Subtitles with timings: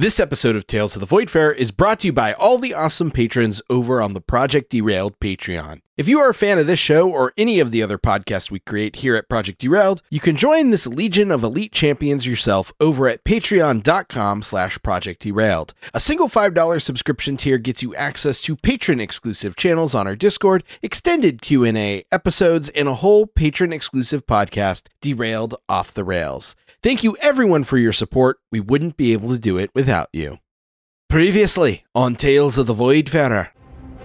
[0.00, 3.10] This episode of Tales of the Voidfarer is brought to you by all the awesome
[3.10, 5.82] patrons over on the Project Derailed Patreon.
[5.98, 8.60] If you are a fan of this show or any of the other podcasts we
[8.60, 13.08] create here at Project Derailed, you can join this legion of elite champions yourself over
[13.08, 15.74] at patreon.com slash project derailed.
[15.92, 20.64] A single $5 subscription tier gets you access to patron exclusive channels on our Discord,
[20.80, 26.56] extended Q&A episodes, and a whole patron exclusive podcast, Derailed Off the Rails.
[26.82, 28.38] Thank you everyone for your support.
[28.50, 30.38] We wouldn't be able to do it without you.
[31.10, 33.48] Previously on Tales of the Voidfarer.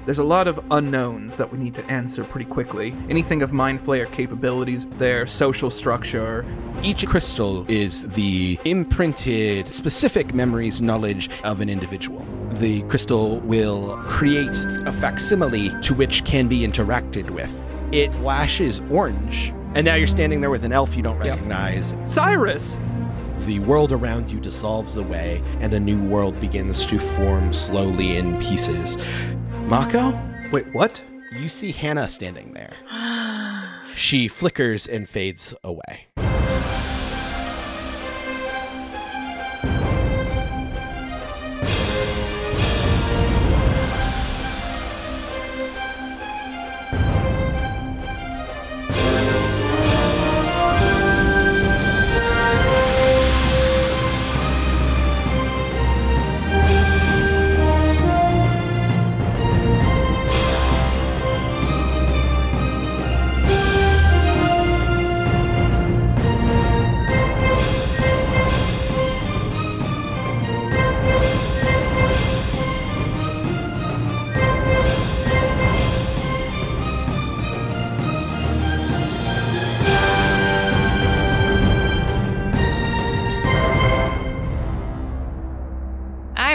[0.06, 2.94] There's a lot of unknowns that we need to answer pretty quickly.
[3.10, 6.46] Anything of Mind Flayer capabilities, their social structure.
[6.84, 12.26] Each crystal is the imprinted specific memories knowledge of an individual.
[12.60, 17.75] The crystal will create a facsimile to which can be interacted with.
[17.92, 19.54] It flashes orange.
[19.76, 21.26] And now you're standing there with an elf you don't Yep.
[21.36, 21.96] recognize.
[22.04, 22.78] Cyrus!
[23.46, 28.40] The world around you dissolves away, and a new world begins to form slowly in
[28.40, 28.98] pieces.
[29.68, 30.18] Marco,
[30.52, 31.02] Wait, what?
[31.40, 32.74] you see Hannah standing there.
[33.96, 36.08] She flickers and fades away.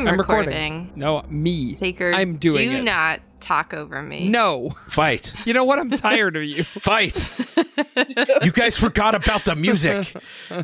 [0.00, 0.48] I'm, I'm recording.
[0.86, 0.92] recording.
[1.00, 1.74] No, me.
[1.74, 2.82] Saker, I'm doing do it.
[2.82, 4.28] not talk over me.
[4.28, 4.70] No.
[4.88, 5.34] Fight!
[5.46, 5.78] You know what?
[5.78, 6.64] I'm tired of you.
[6.64, 7.28] Fight!
[8.42, 10.14] you guys forgot about the music.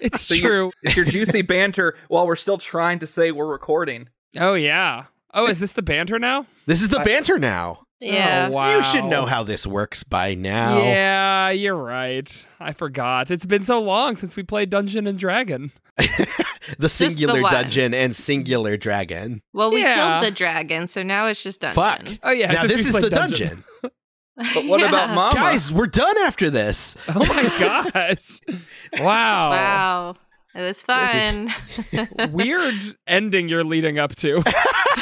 [0.00, 0.72] It's So you- true.
[0.82, 4.08] It's your juicy banter while we're still trying to say we're recording.
[4.36, 5.04] Oh yeah.
[5.34, 6.46] Oh, is this the banter now?
[6.66, 7.84] This is the banter now.
[8.00, 8.46] Yeah.
[8.48, 8.76] Oh, wow.
[8.76, 10.78] You should know how this works by now.
[10.78, 12.46] Yeah, you're right.
[12.60, 13.30] I forgot.
[13.30, 15.72] It's been so long since we played Dungeon and Dragon.
[16.78, 17.52] the singular one.
[17.52, 19.42] dungeon and singular dragon.
[19.52, 20.20] Well, we Yeah.
[20.20, 21.74] killed the dragon, so now it's just dungeon.
[21.74, 22.18] Fuck.
[22.22, 22.52] Oh yeah.
[22.52, 23.64] now this is the played dungeon.
[24.54, 25.14] But what about Yeah.
[25.16, 25.34] Mama?
[25.34, 26.96] Guys, we're done after this.
[27.08, 27.42] Oh my
[27.92, 28.38] gosh.
[29.00, 29.50] Wow.
[29.50, 30.16] Wow.
[30.58, 31.50] It was fun.
[32.32, 32.74] Weird
[33.06, 34.38] ending you're leading up to.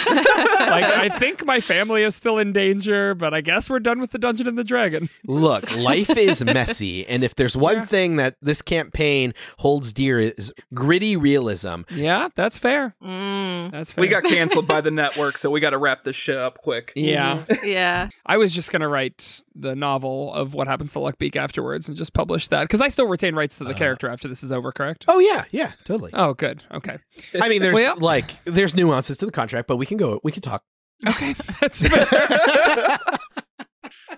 [0.06, 4.10] like I think my family is still in danger, but I guess we're done with
[4.10, 5.08] the Dungeon and the Dragon.
[5.26, 10.52] Look, life is messy, and if there's one thing that this campaign holds dear is
[10.74, 11.82] gritty realism.
[11.90, 12.94] Yeah, that's fair.
[13.02, 14.02] mm, That's fair.
[14.02, 16.92] we got canceled by the network, so we got to wrap this shit up quick.
[16.94, 17.44] Yeah.
[17.64, 18.10] yeah.
[18.26, 22.12] I was just gonna write the novel of what happens to Luckbeak afterwards and just
[22.12, 23.74] publish that because I still retain rights to the Uh.
[23.78, 24.70] character after this is over.
[24.72, 25.04] Correct?
[25.08, 26.10] Oh yeah, yeah, totally.
[26.14, 26.62] Oh, good.
[26.72, 26.98] Okay.
[27.40, 30.20] I mean, there's Well, like there's nuances to the contract, but we can go.
[30.22, 30.62] We can talk.
[31.06, 31.34] Okay.
[31.60, 32.98] That's fair.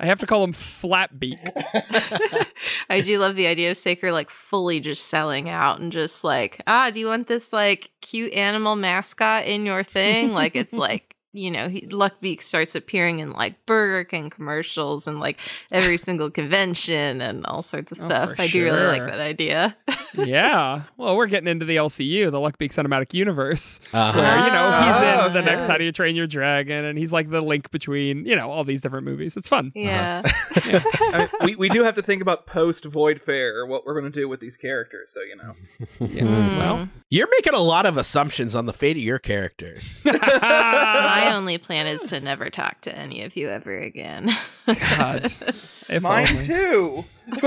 [0.01, 1.39] I have to call him Flatbeak.
[2.91, 6.63] I do love the idea of Saker like fully just selling out and just like,
[6.67, 10.33] ah, do you want this like cute animal mascot in your thing?
[10.33, 15.21] like it's like you know, he, Luckbeak starts appearing in like Burger King commercials and
[15.21, 15.39] like
[15.71, 18.37] every single convention and all sorts of Oh, stuff.
[18.37, 19.77] for I do really like that idea.
[20.15, 20.83] yeah.
[20.97, 24.19] Well, we're getting into the LCU, the Luckbeak Cinematic Universe, Uh-huh.
[24.19, 25.67] where you know he's Oh, in the next.
[25.67, 28.65] How Do You Train Your Dragon, and he's like the link between you know all
[28.65, 29.37] these different movies.
[29.37, 29.71] It's fun.
[29.75, 30.23] yeah.
[30.57, 34.11] I mean, we, we do have to think about post Void Fair, what we're going
[34.11, 35.53] to do with these characters, so you know.
[36.01, 36.23] Yeah.
[36.23, 36.59] Mm.
[36.59, 40.01] Well, You're making a lot of assumptions on the fate of your characters.
[41.27, 44.31] My only plan is to never talk to any of you ever again.
[44.67, 45.33] God.
[45.89, 46.45] If Mine only.
[46.47, 47.05] too.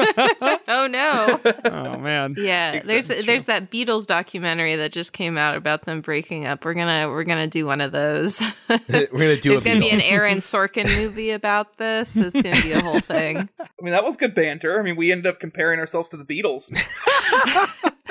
[0.67, 1.39] oh no.
[1.63, 2.33] Oh man.
[2.39, 6.47] Yeah, Makes there's sense, there's that Beatles documentary that just came out about them breaking
[6.47, 6.65] up.
[6.65, 8.41] We're gonna we're gonna do one of those.
[8.67, 8.79] We're
[9.11, 9.49] gonna do.
[9.49, 12.15] there's gonna be an Aaron Sorkin movie about this.
[12.17, 13.47] It's gonna be a whole thing.
[13.59, 14.79] I mean, that was good banter.
[14.79, 16.71] I mean, we ended up comparing ourselves to the Beatles.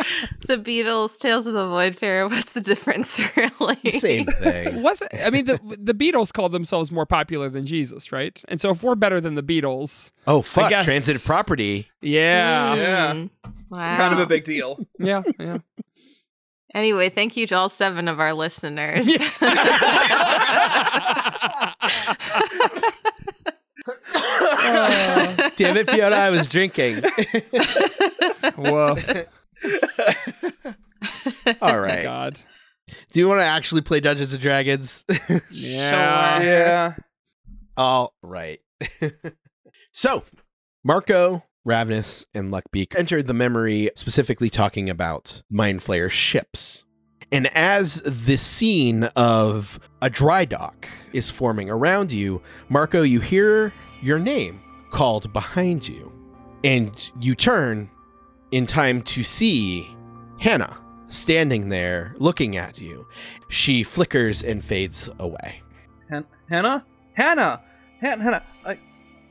[0.47, 2.27] The Beatles, Tales of the Void Fair.
[2.29, 3.91] What's the difference, really?
[3.91, 4.83] Same thing.
[4.83, 5.09] Was it?
[5.25, 8.43] I mean, the the Beatles called themselves more popular than Jesus, right?
[8.49, 10.71] And so if we're better than the Beatles, Oh fuck!
[10.71, 11.89] guess- Transitive property.
[12.01, 13.13] yeah, Yeah.
[13.13, 13.31] Mm.
[13.71, 13.97] Wow.
[13.97, 14.85] kind of a big deal.
[14.99, 15.59] yeah, yeah.
[16.75, 19.09] Anyway, thank you to all seven of our listeners.
[25.57, 26.17] Damn it, Fiona!
[26.17, 27.03] I was drinking.
[28.57, 29.27] Woof.
[31.63, 32.03] All Oh.
[32.03, 32.41] God.
[33.13, 35.05] Do you want to actually play Dungeons and Dragons?
[35.53, 36.39] Yeah.
[36.39, 36.47] Sure.
[36.49, 36.95] Yeah.
[37.77, 38.61] All right.
[39.93, 40.25] so,
[40.85, 46.85] Marco, Ravenous, and Luckbeak entered the memory specifically talking about Mind Flayer ships.
[47.33, 53.73] And as the scene of a dry dock is forming around you, Marco, you hear
[54.03, 54.61] your name
[54.91, 56.13] called behind you.
[56.65, 56.91] And
[57.21, 57.89] you turn
[58.51, 59.89] in time to see
[60.39, 60.77] Hannah
[61.09, 63.07] standing there looking at you.
[63.49, 65.63] She flickers and fades away.
[66.11, 66.85] Han- Hannah?
[67.15, 67.63] Hannah!
[68.01, 68.45] Han- Hannah!
[68.65, 68.79] I,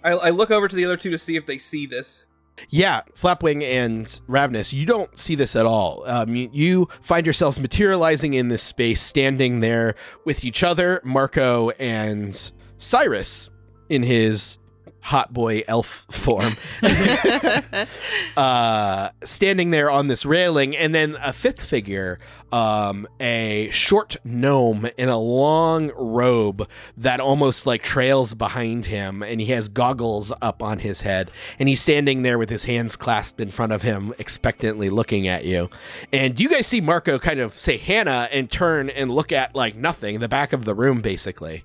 [0.04, 2.26] I, I look over to the other two to see if they see this.
[2.70, 6.04] Yeah, Flapwing and Ravenous, you don't see this at all.
[6.06, 9.96] Um, you, you find yourselves materializing in this space, standing there
[10.26, 13.50] with each other, Marco and Cyrus
[13.88, 14.58] in his
[15.02, 16.56] hot boy elf form,
[18.38, 22.20] uh, standing there on this railing, and then a fifth figure,
[22.52, 26.68] um, a short gnome in a long robe
[26.98, 31.70] that almost like trails behind him, and he has goggles up on his head, and
[31.70, 35.70] he's standing there with his hands clasped in front of him, expectantly looking at you.
[36.12, 39.76] And you guys see Marco kind of say Hannah and turn and look at like
[39.76, 41.64] nothing, the back of the room, basically.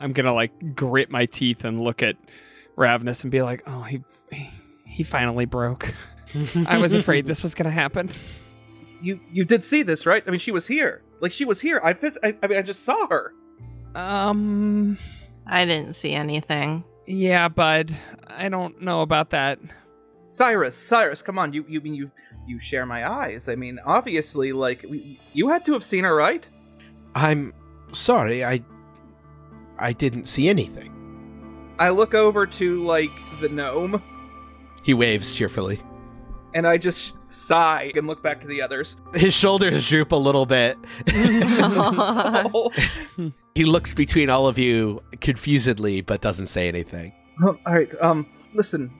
[0.00, 2.16] I'm gonna like grit my teeth and look at
[2.76, 4.50] Ravenous and be like, "Oh, he he,
[4.84, 5.94] he finally broke.
[6.66, 8.10] I was afraid this was gonna happen."
[9.00, 10.22] You you did see this, right?
[10.26, 11.02] I mean, she was here.
[11.20, 11.80] Like she was here.
[11.84, 11.90] I
[12.26, 13.32] I, I mean, I just saw her.
[13.94, 14.98] Um,
[15.46, 16.84] I didn't see anything.
[17.06, 17.92] yeah, bud.
[18.26, 19.58] I don't know about that.
[20.28, 21.52] Cyrus, Cyrus, come on.
[21.52, 22.10] You you mean you
[22.46, 23.48] you share my eyes?
[23.48, 26.48] I mean, obviously, like we, you had to have seen her, right?
[27.14, 27.52] I'm
[27.92, 28.60] sorry, I
[29.78, 30.90] I didn't see anything.
[31.78, 33.10] I look over to like
[33.40, 34.02] the gnome,
[34.82, 35.80] He waves cheerfully.
[36.54, 38.96] and I just sigh and look back to the others.
[39.14, 40.78] His shoulders droop a little bit.
[41.08, 42.70] Oh.
[43.54, 47.12] he looks between all of you confusedly, but doesn't say anything.
[47.42, 47.92] Um, all right.
[48.00, 48.92] Um, listen.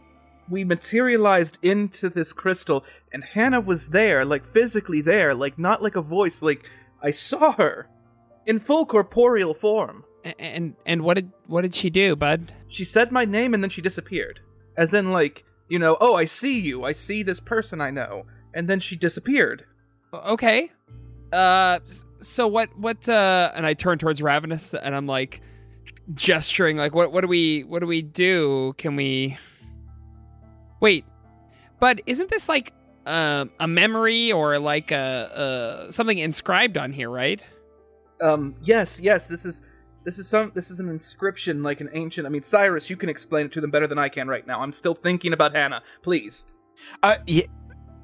[0.49, 5.97] We materialized into this crystal, and Hannah was there, like physically there, like not like
[5.97, 6.43] a voice.
[6.43, 6.65] Like
[7.03, 7.89] I saw her
[8.45, 10.05] in full corporeal form.
[10.25, 12.53] A- And and what did what did she do, bud?
[12.69, 14.41] She said my name, and then she disappeared.
[14.77, 16.85] As in, like you know, oh, I see you.
[16.85, 19.65] I see this person I know, and then she disappeared.
[20.13, 20.71] Okay.
[21.33, 21.81] Uh,
[22.21, 23.51] so what what uh?
[23.55, 25.41] And I turn towards Ravenous and I'm like
[26.15, 28.75] gesturing, like, what what do we what do we do?
[28.79, 29.37] Can we?
[30.81, 31.05] Wait,
[31.81, 32.73] but isn't this like
[33.07, 34.97] um a memory or like a
[35.87, 37.45] uh something inscribed on here, right?
[38.21, 39.29] Um, yes, yes.
[39.29, 39.63] This is
[40.05, 42.27] this is some this is an inscription, like an ancient.
[42.27, 44.61] I mean, Cyrus, you can explain it to them better than I can right now.
[44.61, 45.83] I'm still thinking about Hannah.
[46.03, 46.45] Please.
[47.03, 47.47] Uh, he,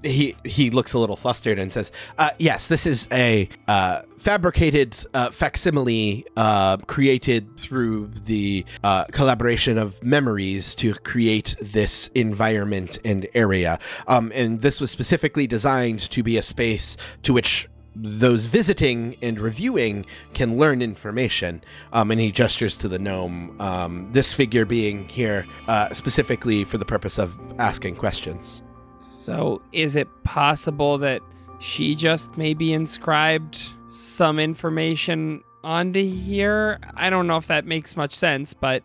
[0.03, 4.97] he he looks a little flustered and says, uh, "Yes, this is a uh, fabricated
[5.13, 13.27] uh, facsimile uh, created through the uh, collaboration of memories to create this environment and
[13.35, 13.79] area.
[14.07, 19.39] Um, and this was specifically designed to be a space to which." Those visiting and
[19.41, 21.63] reviewing can learn information.
[21.93, 26.79] Um, and he gestures to the gnome, um, this figure being here uh, specifically for
[26.79, 28.63] the purpose of asking questions.
[29.01, 31.21] So is it possible that
[31.61, 36.79] she just maybe inscribed some information onto here?
[36.95, 38.83] I don't know if that makes much sense, but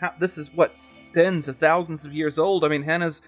[0.00, 0.74] How, this is what
[1.12, 2.64] tens of thousands of years old.
[2.64, 3.20] I mean, Hannah's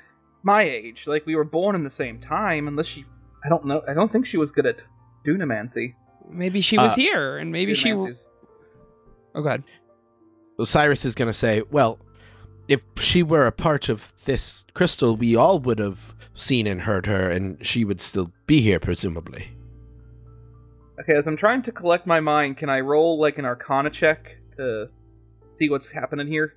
[0.42, 1.06] my age.
[1.06, 2.66] Like we were born in the same time.
[2.66, 3.04] Unless she,
[3.44, 3.82] I don't know.
[3.86, 4.78] I don't think she was good at
[5.26, 5.94] dunamancy.
[6.28, 7.90] maybe she was Uh, here and maybe she.
[7.90, 8.28] Dunamancy's-
[9.34, 9.62] Oh god.
[10.62, 11.98] Cyrus is going to say, well,
[12.68, 17.06] if she were a part of this crystal, we all would have seen and heard
[17.06, 19.48] her, and she would still be here, presumably.
[21.00, 24.36] Okay, as I'm trying to collect my mind, can I roll like an Arcana check
[24.56, 24.88] to
[25.50, 26.54] see what's happening here?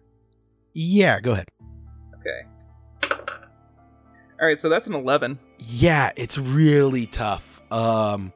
[0.74, 1.48] Yeah, go ahead.
[2.20, 3.18] Okay.
[4.40, 5.40] All right, so that's an eleven.
[5.58, 7.62] Yeah, it's really tough.
[7.72, 8.32] Um,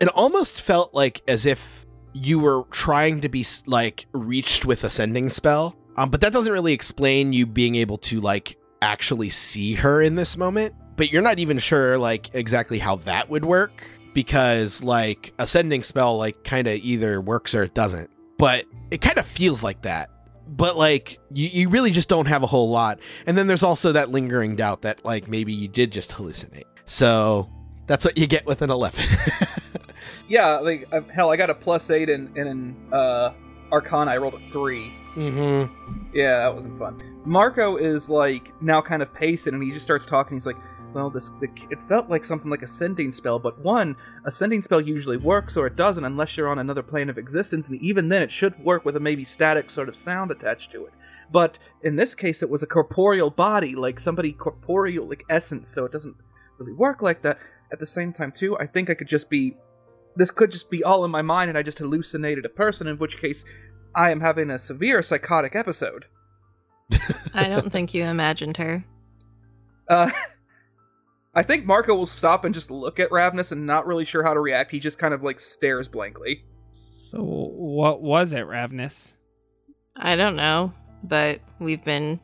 [0.00, 4.90] it almost felt like as if you were trying to be like reached with a
[4.90, 5.76] sending spell.
[5.96, 10.14] Um, but that doesn't really explain you being able to like actually see her in
[10.14, 10.74] this moment.
[10.96, 15.82] But you're not even sure like exactly how that would work because like a sending
[15.82, 18.10] spell like kind of either works or it doesn't.
[18.38, 20.10] But it kind of feels like that.
[20.46, 22.98] But like you, you really just don't have a whole lot.
[23.26, 26.64] And then there's also that lingering doubt that like maybe you did just hallucinate.
[26.86, 27.48] So
[27.86, 29.04] that's what you get with an 11.
[30.28, 33.32] Yeah, like uh, hell, I got a plus eight in in uh,
[33.72, 34.10] Arcana.
[34.10, 34.92] I rolled a three.
[35.14, 36.14] mm-hmm.
[36.14, 36.98] Yeah, that wasn't fun.
[37.24, 40.36] Marco is like now kind of pacing, and he just starts talking.
[40.36, 40.56] He's like,
[40.92, 44.62] well, this the, it felt like something like a sending spell, but one, a sending
[44.62, 48.08] spell usually works or it doesn't unless you're on another plane of existence, and even
[48.08, 50.92] then it should work with a maybe static sort of sound attached to it.
[51.32, 55.84] But in this case, it was a corporeal body, like somebody corporeal, like essence, so
[55.84, 56.16] it doesn't
[56.58, 57.38] really work like that.
[57.72, 59.56] At the same time, too, I think I could just be.
[60.16, 62.98] This could just be all in my mind, and I just hallucinated a person, in
[62.98, 63.44] which case
[63.94, 66.06] I am having a severe psychotic episode.
[67.34, 68.84] I don't think you imagined her.
[69.88, 70.08] Uh,
[71.34, 74.34] I think Marco will stop and just look at Ravnus and not really sure how
[74.34, 74.70] to react.
[74.70, 76.44] He just kind of like stares blankly.
[76.70, 79.14] So what was it, Ravnus?
[79.96, 82.20] I don't know, but we've been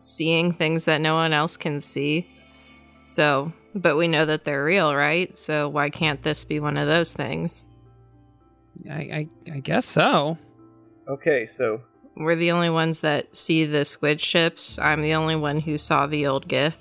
[0.00, 2.28] seeing things that no one else can see.
[3.04, 5.36] So, but we know that they're real, right?
[5.36, 7.68] So why can't this be one of those things?
[8.90, 10.38] I I, I guess so.
[11.08, 11.82] Okay, so
[12.16, 14.78] We're the only ones that see the squid ships.
[14.78, 16.76] I'm the only one who saw the old Gith.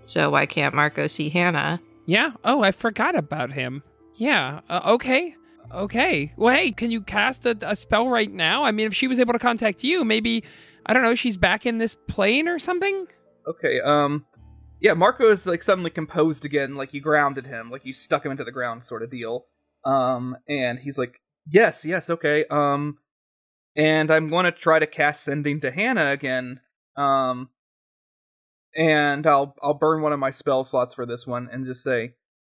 [0.00, 1.80] So why can't Marco see Hannah?
[2.06, 2.32] Yeah.
[2.44, 3.82] Oh, I forgot about him.
[4.14, 4.60] Yeah.
[4.70, 5.34] Uh, okay.
[5.74, 6.32] Okay.
[6.36, 8.64] Well, hey, can you cast a, a spell right now?
[8.64, 10.42] I mean, if she was able to contact you, maybe
[10.86, 11.14] I don't know.
[11.14, 13.06] She's back in this plane or something.
[13.46, 14.24] okay, um,
[14.80, 18.32] yeah, Marco is like suddenly composed again, like you grounded him, like you stuck him
[18.32, 19.46] into the ground, sort of deal.
[19.84, 22.98] Um, and he's like, yes, yes, okay, um,
[23.76, 26.60] and I'm going to try to cast sending to Hannah again.
[26.96, 27.50] Um,
[28.76, 32.14] and I'll I'll burn one of my spell slots for this one and just say,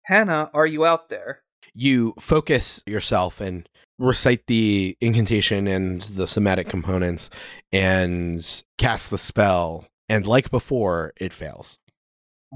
[0.05, 1.41] Hannah, are you out there?
[1.73, 3.67] You focus yourself and
[3.99, 7.29] recite the incantation and the somatic components
[7.71, 9.85] and cast the spell.
[10.07, 11.77] And like before, it fails.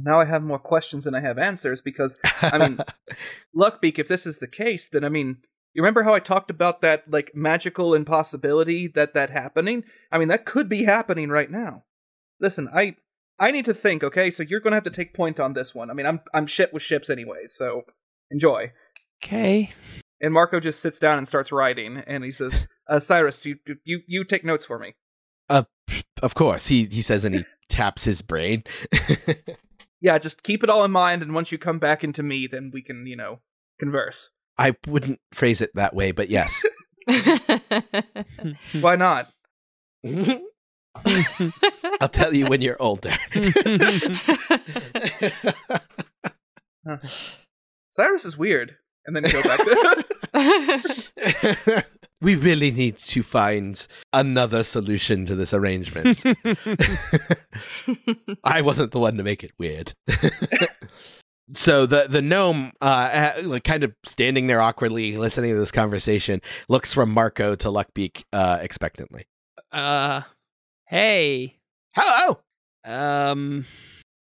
[0.01, 2.79] Now I have more questions than I have answers because I mean,
[3.55, 5.38] Luckbeak, if this is the case, then I mean,
[5.73, 9.83] you remember how I talked about that like magical impossibility that that happening?
[10.12, 11.83] I mean, that could be happening right now.
[12.39, 12.95] Listen, I
[13.39, 14.31] I need to think, okay?
[14.31, 15.89] So you're going to have to take point on this one.
[15.89, 17.83] I mean, I'm I'm shit with ships anyway, so
[18.31, 18.71] enjoy.
[19.23, 19.73] Okay.
[20.21, 23.55] And Marco just sits down and starts writing and he says, uh, "Cyrus, do you,
[23.65, 24.95] do you you take notes for me?"
[26.23, 28.63] of course, he, he says, and he taps his brain.
[30.03, 32.72] Yeah, just keep it all in mind and once you come back into me, then
[32.74, 33.39] we can, you know,
[33.79, 34.31] converse.
[34.57, 36.65] I wouldn't phrase it that way, but yes.
[38.81, 39.31] Why not?
[42.01, 43.13] I'll tell you when you're older.
[47.91, 48.75] Cyrus is weird.
[49.05, 51.86] And then you go back to
[52.24, 56.24] we really need to find another solution to this arrangement.
[58.44, 59.94] I wasn't the one to make it weird.
[61.53, 66.42] so the the gnome, uh, like kind of standing there awkwardly, listening to this conversation,
[66.70, 69.25] looks from Marco to Luckbeak uh, expectantly.
[69.74, 70.22] uh,
[70.88, 71.58] hey.
[71.94, 72.39] Hello.
[72.86, 73.65] Um,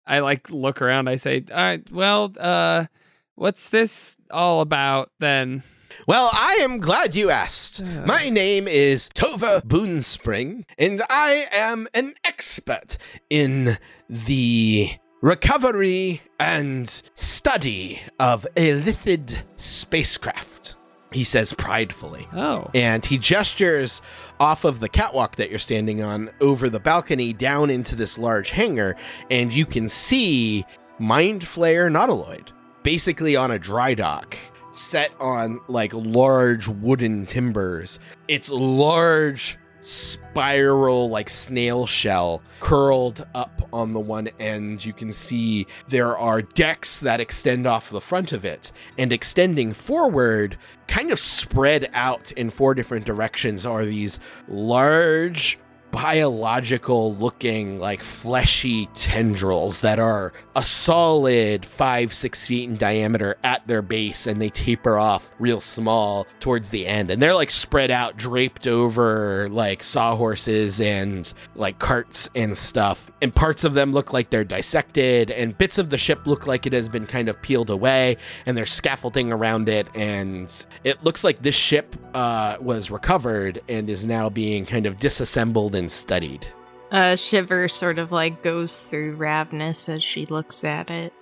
[0.07, 1.09] I like look around.
[1.09, 1.91] I say, all right.
[1.91, 2.87] Well, uh,
[3.35, 5.65] what's this all about then?
[6.09, 7.83] Well, I am glad you asked.
[7.83, 8.07] Uh.
[8.07, 12.97] My name is Tova Boonspring, and I am an expert
[13.29, 13.77] in
[14.09, 20.77] the recovery and study of illithid spacecraft.
[21.13, 22.27] He says pridefully.
[22.33, 22.71] Oh.
[22.75, 24.01] And he gestures
[24.41, 28.49] off of the catwalk that you're standing on over the balcony down into this large
[28.49, 28.97] hangar,
[29.31, 30.65] and you can see
[30.99, 32.49] Mind Flayer Nautiloid
[32.83, 34.39] basically on a dry dock
[34.79, 37.99] set on like large wooden timbers.
[38.29, 45.67] It's large spiral like snail shell curled up on the one end you can see
[45.89, 50.57] there are decks that extend off the front of it and extending forward
[50.89, 54.19] kind of spread out in four different directions are these
[54.49, 55.59] large
[55.91, 63.67] biological looking like fleshy tendrils that are a solid five six feet in diameter at
[63.67, 67.11] their base and they taper off real small towards the end.
[67.11, 73.11] And they're like spread out draped over like sawhorses and like carts and stuff.
[73.23, 76.67] And parts of them look like they're dissected and bits of the ship look like
[76.67, 78.17] it has been kind of peeled away
[78.47, 83.89] and there's scaffolding around it and it looks like this ship uh, was recovered and
[83.89, 86.47] is now being kind of disassembled and studied
[86.91, 91.13] A shiver sort of like goes through Ravnus as she looks at it.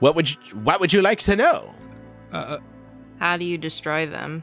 [0.00, 1.74] what would you, what would you like to know
[2.32, 2.58] Uh,
[3.20, 4.42] How do you destroy them?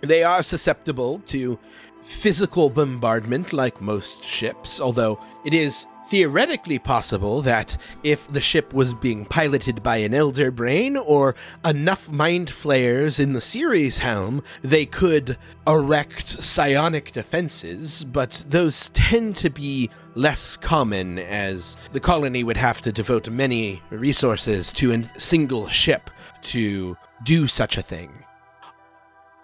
[0.00, 1.58] They are susceptible to
[2.02, 8.94] physical bombardment like most ships, although it is theoretically possible that if the ship was
[8.94, 11.34] being piloted by an elder brain or
[11.64, 15.36] enough mind flayers in the series helm, they could
[15.66, 22.80] erect psionic defenses, but those tend to be less common as the colony would have
[22.80, 26.10] to devote many resources to a single ship
[26.40, 28.17] to do such a thing.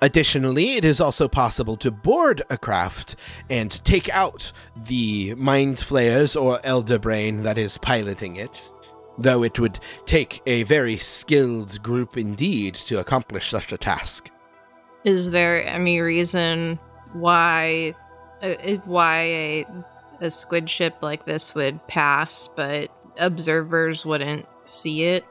[0.05, 3.17] Additionally, it is also possible to board a craft
[3.49, 8.71] and take out the mind flayers or elder brain that is piloting it,
[9.17, 14.31] though it would take a very skilled group indeed to accomplish such a task.
[15.05, 16.79] Is there any reason
[17.15, 17.95] why
[18.43, 19.67] uh, why a,
[20.21, 25.25] a squid ship like this would pass, but observers wouldn't see it?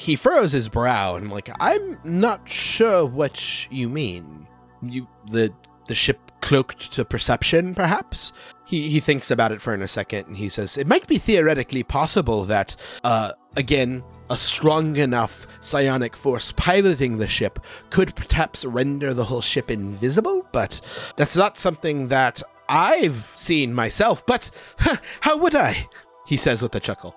[0.00, 4.46] He furrows his brow and I'm like, I'm not sure what you mean.
[4.82, 5.52] You the
[5.86, 8.32] the ship cloaked to perception, perhaps?
[8.66, 11.18] He he thinks about it for in a second and he says, It might be
[11.18, 17.58] theoretically possible that uh again a strong enough psionic force piloting the ship
[17.90, 20.80] could perhaps render the whole ship invisible, but
[21.16, 24.24] that's not something that I've seen myself.
[24.24, 24.50] But
[25.20, 25.88] how would I?
[26.26, 27.14] He says with a chuckle.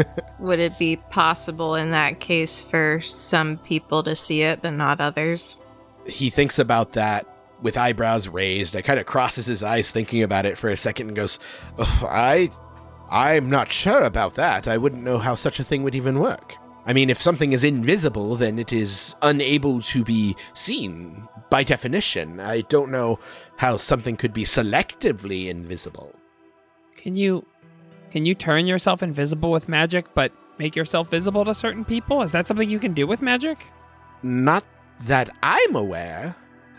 [0.38, 5.00] Would it be possible in that case for some people to see it but not
[5.00, 5.60] others?
[6.08, 7.26] he thinks about that
[7.60, 8.76] with eyebrows raised.
[8.76, 11.38] I kind of crosses his eyes thinking about it for a second and goes,
[11.78, 12.50] "Ugh, "I,
[13.10, 14.68] I'm not sure about that.
[14.68, 16.56] I wouldn't know how such a thing would even work.
[16.86, 22.40] I mean, if something is invisible, then it is unable to be seen by definition.
[22.40, 23.18] I don't know
[23.56, 26.14] how something could be selectively invisible.
[26.96, 27.44] Can you
[28.10, 32.22] can you turn yourself invisible with magic but make yourself visible to certain people?
[32.22, 33.66] Is that something you can do with magic?
[34.22, 34.64] Not
[35.00, 36.34] that I'm aware.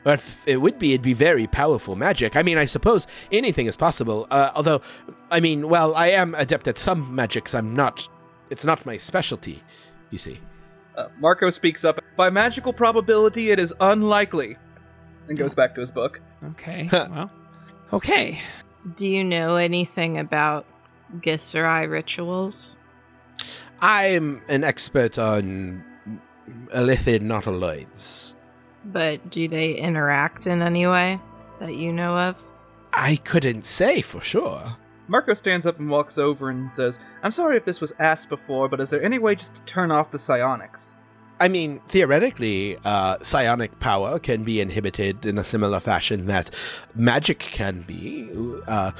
[0.05, 2.35] Or if it would be, it'd be very powerful magic.
[2.35, 4.27] I mean, I suppose anything is possible.
[4.31, 4.81] Uh, although,
[5.29, 7.53] I mean, well, I am adept at some magics.
[7.53, 8.07] I'm not.
[8.49, 9.61] It's not my specialty,
[10.09, 10.39] you see.
[10.97, 11.99] Uh, Marco speaks up.
[12.15, 14.57] By magical probability, it is unlikely.
[15.27, 16.21] And goes back to his book.
[16.43, 16.89] Okay.
[16.91, 17.31] well.
[17.93, 18.39] Okay.
[18.95, 20.65] Do you know anything about
[21.17, 22.77] Githzerai rituals?
[23.81, 25.83] I'm an expert on
[26.73, 28.35] illithid nautiloids.
[28.85, 31.19] But do they interact in any way
[31.59, 32.35] that you know of?
[32.93, 34.77] I couldn't say for sure.
[35.07, 38.69] Marco stands up and walks over and says, I'm sorry if this was asked before,
[38.69, 40.93] but is there any way just to turn off the psionics?
[41.39, 46.51] I mean, theoretically, uh, psionic power can be inhibited in a similar fashion that
[46.95, 48.29] magic can be.
[48.67, 48.91] Uh,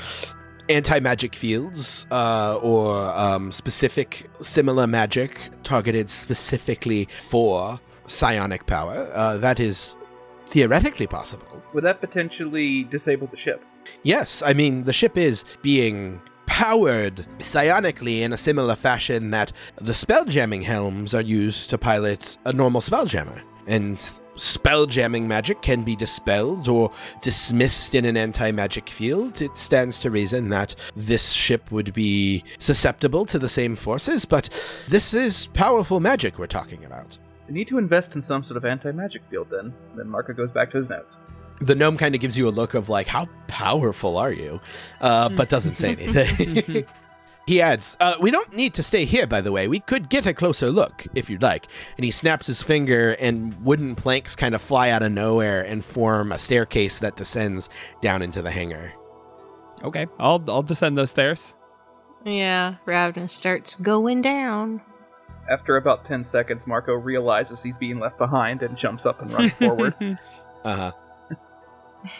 [0.70, 9.10] Anti magic fields uh, or um, specific similar magic targeted specifically for psionic power.
[9.14, 9.98] Uh, that is
[10.48, 11.46] theoretically possible.
[11.74, 13.64] Would that potentially disable the ship?
[14.04, 19.94] Yes, I mean, the ship is being powered psionically in a similar fashion that the
[19.94, 23.42] spelljamming helms are used to pilot a normal spelljammer.
[23.68, 23.98] And
[24.40, 29.42] spelljamming magic can be dispelled or dismissed in an anti magic field.
[29.42, 34.50] It stands to reason that this ship would be susceptible to the same forces, but
[34.88, 37.18] this is powerful magic we're talking about.
[37.48, 39.74] We need to invest in some sort of anti magic field then.
[39.96, 41.20] Then Marco goes back to his notes.
[41.62, 44.62] The gnome kind of gives you a look of like, how powerful are you?
[45.02, 46.86] Uh, but doesn't say anything.
[47.50, 49.68] he adds, uh, we don't need to stay here, by the way.
[49.68, 51.66] We could get a closer look, if you'd like.
[51.98, 55.84] And he snaps his finger, and wooden planks kind of fly out of nowhere and
[55.84, 57.68] form a staircase that descends
[58.02, 58.94] down into the hangar.
[59.84, 60.06] Okay.
[60.20, 61.56] I'll I'll descend those stairs.
[62.24, 64.82] Yeah, Ravenous starts going down.
[65.50, 69.54] After about 10 seconds, Marco realizes he's being left behind and jumps up and runs
[69.54, 69.96] forward.
[70.66, 70.92] Uh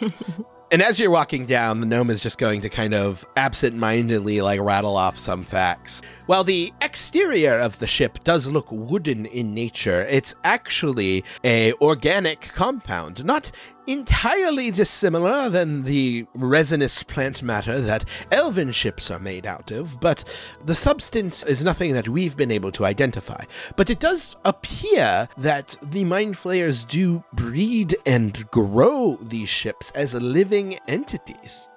[0.72, 4.60] and as you're walking down, the gnome is just going to kind of absent-mindedly like
[4.60, 6.00] rattle off some facts.
[6.30, 12.52] While the exterior of the ship does look wooden in nature, it's actually a organic
[12.54, 13.50] compound, not
[13.88, 20.22] entirely dissimilar than the resinous plant matter that elven ships are made out of, but
[20.64, 23.42] the substance is nothing that we've been able to identify.
[23.74, 30.14] But it does appear that the mind flayers do breed and grow these ships as
[30.14, 31.69] living entities.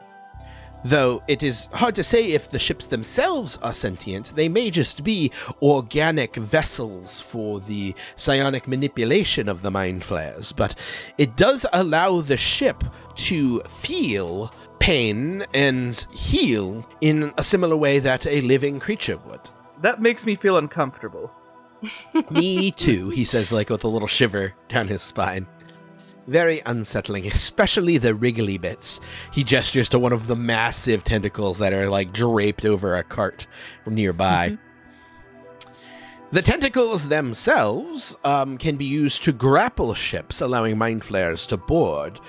[0.85, 5.03] Though it is hard to say if the ships themselves are sentient, they may just
[5.03, 10.51] be organic vessels for the psionic manipulation of the mind flayers.
[10.51, 10.75] But
[11.17, 12.83] it does allow the ship
[13.15, 19.49] to feel pain and heal in a similar way that a living creature would.
[19.81, 21.31] that makes me feel uncomfortable.
[22.29, 25.47] Me too, he says, like with a little shiver down his spine.
[26.27, 28.99] Very unsettling, especially the wriggly bits.
[29.31, 33.47] He gestures to one of the massive tentacles that are like draped over a cart
[33.85, 34.57] nearby.
[36.31, 42.19] The tentacles themselves um, can be used to grapple ships, allowing mind flayers to board.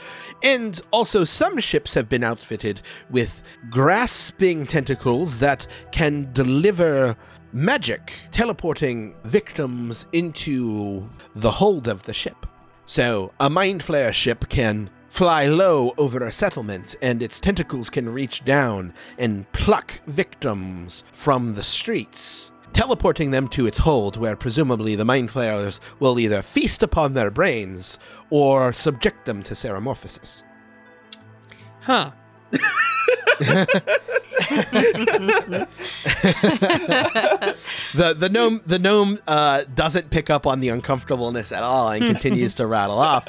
[0.42, 7.16] And also, some ships have been outfitted with grasping tentacles that can deliver
[7.54, 12.44] magic, teleporting victims into the hold of the ship.
[12.86, 18.12] So, a mind flayer ship can fly low over a settlement, and its tentacles can
[18.12, 24.96] reach down and pluck victims from the streets teleporting them to its hold, where presumably
[24.96, 30.42] the mind flayers will either feast upon their brains or subject them to ceremorphosis.
[31.80, 32.10] Huh.
[37.94, 42.04] the the gnome the gnome uh, doesn't pick up on the uncomfortableness at all and
[42.04, 43.26] continues to rattle off.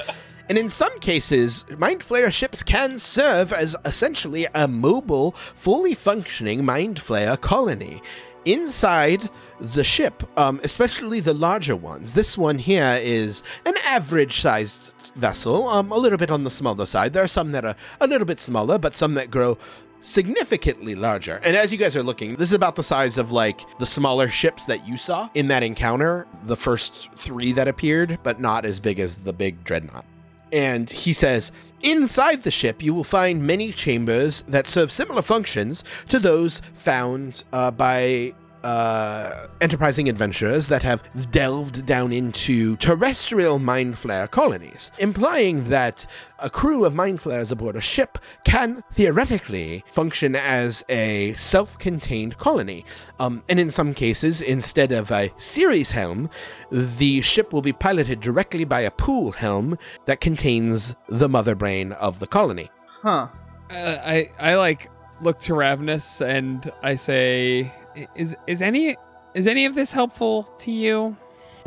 [0.48, 6.64] And in some cases, Mind Flayer ships can serve as essentially a mobile, fully functioning
[6.64, 8.00] Mind Flayer colony
[8.46, 9.28] inside
[9.60, 12.14] the ship, um, especially the larger ones.
[12.14, 16.86] This one here is an average sized vessel, um, a little bit on the smaller
[16.86, 17.12] side.
[17.12, 19.58] There are some that are a little bit smaller, but some that grow
[20.00, 21.40] significantly larger.
[21.42, 24.28] And as you guys are looking, this is about the size of like the smaller
[24.28, 28.78] ships that you saw in that encounter, the first three that appeared, but not as
[28.78, 30.04] big as the big dreadnought.
[30.52, 35.84] And he says, inside the ship, you will find many chambers that serve similar functions
[36.08, 38.34] to those found uh, by
[38.66, 46.04] uh, enterprising adventurers that have delved down into terrestrial mind flayer colonies, implying that
[46.40, 52.38] a crew of mind flayers aboard a ship can theoretically function as a self contained
[52.38, 52.84] colony.
[53.20, 56.28] Um, and in some cases, instead of a series helm,
[56.72, 61.92] the ship will be piloted directly by a pool helm that contains the mother brain
[61.92, 62.68] of the colony.
[63.02, 63.28] Huh.
[63.70, 67.72] Uh, I I like look to Ravenous and I say,
[68.14, 68.96] is is any
[69.34, 71.16] is any of this helpful to you?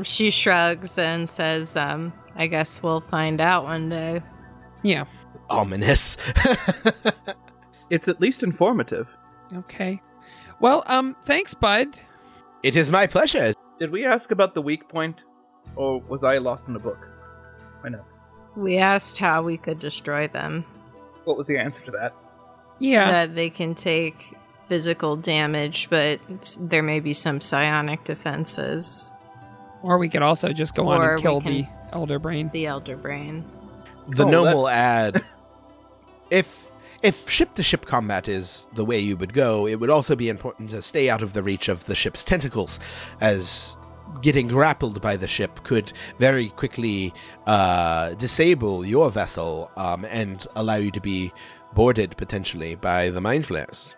[0.01, 4.21] she shrugs and says, um, I guess we'll find out one day.
[4.81, 5.03] Yeah.
[5.49, 6.15] Ominous.
[7.89, 9.07] It's at least informative.
[9.53, 10.01] Okay.
[10.59, 11.97] Well, um, thanks, bud.
[12.63, 13.53] it is my pleasure.
[13.79, 15.21] Did we ask about the weak point?
[15.75, 17.07] Or was I lost in a book?
[17.83, 18.23] My notes.
[18.55, 20.65] We asked how we could destroy them.
[21.23, 22.13] What was the answer to that?
[22.79, 23.09] Yeah.
[23.11, 24.35] That they can take
[24.69, 26.19] physical damage, but
[26.61, 29.11] there may be some psionic defenses.
[29.81, 32.49] Or we could also just go on and kill can- the elder brain.
[32.53, 33.43] The Elder Brain.
[34.07, 35.23] the Oh, gnome will add
[36.31, 36.69] if
[37.01, 40.29] if ship to ship combat is the way you would go it would also be
[40.29, 42.79] important to stay out of the reach of the ship's tentacles
[43.21, 43.77] as
[44.21, 47.13] getting grappled by the ship could very quickly
[47.47, 51.31] uh, disable your vessel um, and allow you to be
[51.73, 53.95] boarded potentially by the mind flayers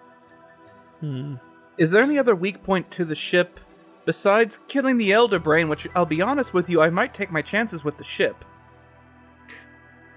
[1.01, 1.35] Hmm.
[1.77, 3.59] Is there any other weak point to the ship
[4.05, 5.67] besides killing the Elder Brain?
[5.67, 8.45] Which I'll be honest with you, I might take my chances with the ship.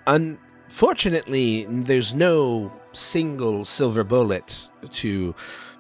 [0.07, 5.35] Unfortunately, there's no single silver bullet to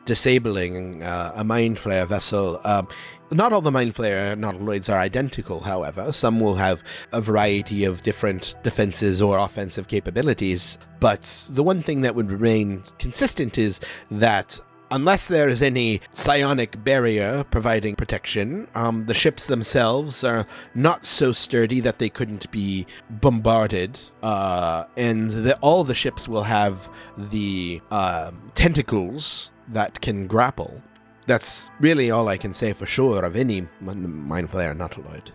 [0.07, 2.61] disabling uh, a mind flayer vessel.
[2.65, 2.89] Um,
[3.31, 6.13] not all the mind flayer nautiloids are identical, however.
[6.13, 10.79] Some will have a variety of different defenses or offensive capabilities.
[11.01, 14.61] But the one thing that would remain consistent is that
[14.95, 21.33] Unless there is any psionic barrier providing protection, um, the ships themselves are not so
[21.33, 23.99] sturdy that they couldn't be bombarded.
[24.23, 30.81] Uh, and the, all the ships will have the uh, tentacles that can grapple.
[31.27, 35.33] That's really all I can say for sure of any min- mind flayer nautiloid.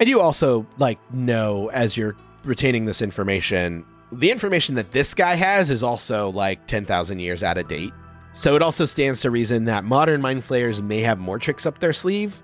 [0.00, 5.36] And you also like know as you're retaining this information, the information that this guy
[5.36, 7.92] has is also like ten thousand years out of date.
[8.36, 11.78] So it also stands to reason that modern mind flayers may have more tricks up
[11.78, 12.42] their sleeve,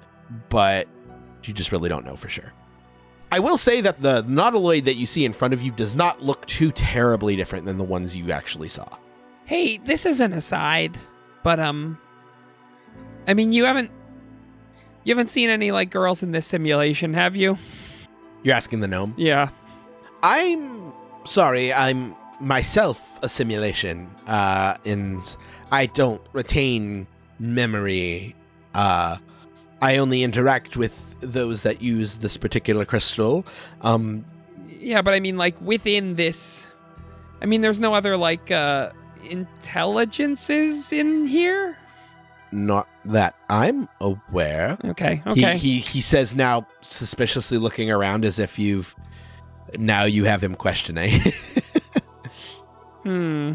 [0.49, 0.89] but
[1.45, 2.51] you just really don't know for sure.
[3.31, 6.23] I will say that the nautiloid that you see in front of you does not
[6.23, 8.89] look too terribly different than the ones you actually saw.
[9.45, 10.97] Hey, this is an aside,
[11.43, 11.99] but um,
[13.29, 13.91] I mean, you haven't
[15.05, 17.59] you haven't seen any like girls in this simulation, have you?
[18.43, 19.13] You're asking the gnome.
[19.19, 19.51] Yeah.
[20.23, 25.37] I'm sorry, I'm myself a simulation, uh, and
[25.71, 27.07] I don't retain
[27.39, 28.35] memory.
[28.75, 29.17] Uh,
[29.81, 33.45] I only interact with those that use this particular crystal.
[33.83, 34.25] Um,
[34.69, 36.67] Yeah, but I mean, like within this,
[37.41, 38.91] I mean, there's no other like uh
[39.31, 41.77] intelligences in here.
[42.51, 44.77] not that I'm aware.
[44.85, 45.23] Okay.
[45.27, 45.57] Okay.
[45.57, 48.95] He, he he says now, suspiciously looking around as if you've
[49.79, 51.21] now you have him questioning,
[53.03, 53.55] Hmm.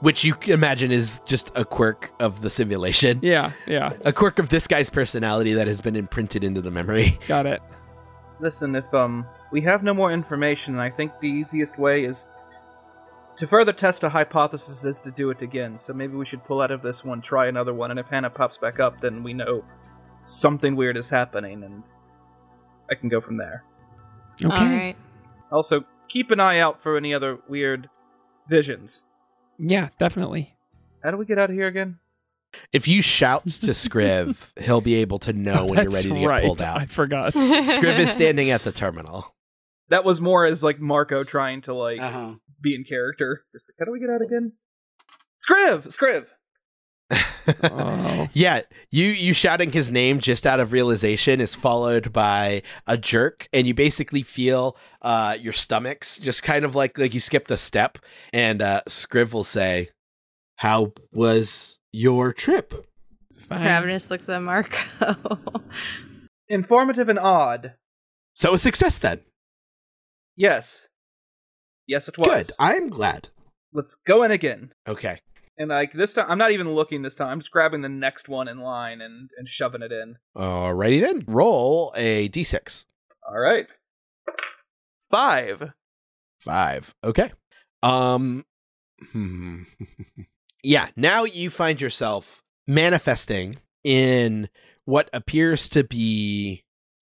[0.00, 3.20] Which you can imagine is just a quirk of the simulation.
[3.22, 3.52] Yeah.
[3.66, 3.92] Yeah.
[4.04, 7.18] A quirk of this guy's personality that has been imprinted into the memory.
[7.26, 7.62] Got it.
[8.40, 12.26] Listen, if um we have no more information, I think the easiest way is
[13.38, 15.78] to further test a hypothesis is to do it again.
[15.78, 18.30] So maybe we should pull out of this one, try another one, and if Hannah
[18.30, 19.64] pops back up, then we know
[20.24, 21.84] something weird is happening, and
[22.90, 23.64] I can go from there.
[24.44, 24.54] Okay.
[24.54, 24.96] All right.
[25.50, 27.88] Also, keep an eye out for any other weird
[28.48, 29.04] visions.
[29.58, 30.54] Yeah, definitely.
[31.02, 31.98] How do we get out of here again?
[32.72, 36.26] If you shout to Scriv, he'll be able to know when you're ready to get
[36.26, 36.42] right.
[36.44, 37.34] pulled I forgot.
[37.34, 39.34] Scriv is standing at the terminal.
[39.90, 42.34] That was more as like Marco trying to like Uh-huh.
[42.60, 43.44] be in character.
[43.52, 44.52] Just like, How do we get out again?
[45.46, 46.26] Scriv, Scriv.
[47.62, 48.28] Oh.
[48.34, 53.48] Yeah, you you shouting his name just out of realization is followed by a jerk,
[53.52, 57.56] and you basically feel uh, your stomachs just kind of like like you skipped a
[57.56, 57.98] step.
[58.32, 59.88] And uh, Scriv will say,
[60.56, 62.86] "How was your trip?"
[63.48, 63.64] Fine.
[63.64, 64.78] Ravenous looks at Marco.
[66.48, 67.74] Informative and odd.
[68.34, 69.20] So a success then.
[70.36, 70.88] Yes.
[71.86, 72.28] Yes, it was.
[72.28, 72.50] Good.
[72.58, 73.30] I'm glad.
[73.72, 74.72] Let's go in again.
[74.86, 75.20] Okay.
[75.58, 77.28] And like this time, I'm not even looking this time.
[77.28, 80.16] I'm just grabbing the next one in line and and shoving it in.
[80.36, 81.24] Alrighty then.
[81.26, 82.84] Roll a d6.
[83.28, 83.66] All right.
[85.10, 85.72] Five.
[86.38, 86.94] Five.
[87.02, 87.32] Okay.
[87.82, 88.44] Um.
[89.12, 89.62] hmm.
[90.62, 90.88] yeah.
[90.96, 94.48] Now you find yourself manifesting in
[94.84, 96.62] what appears to be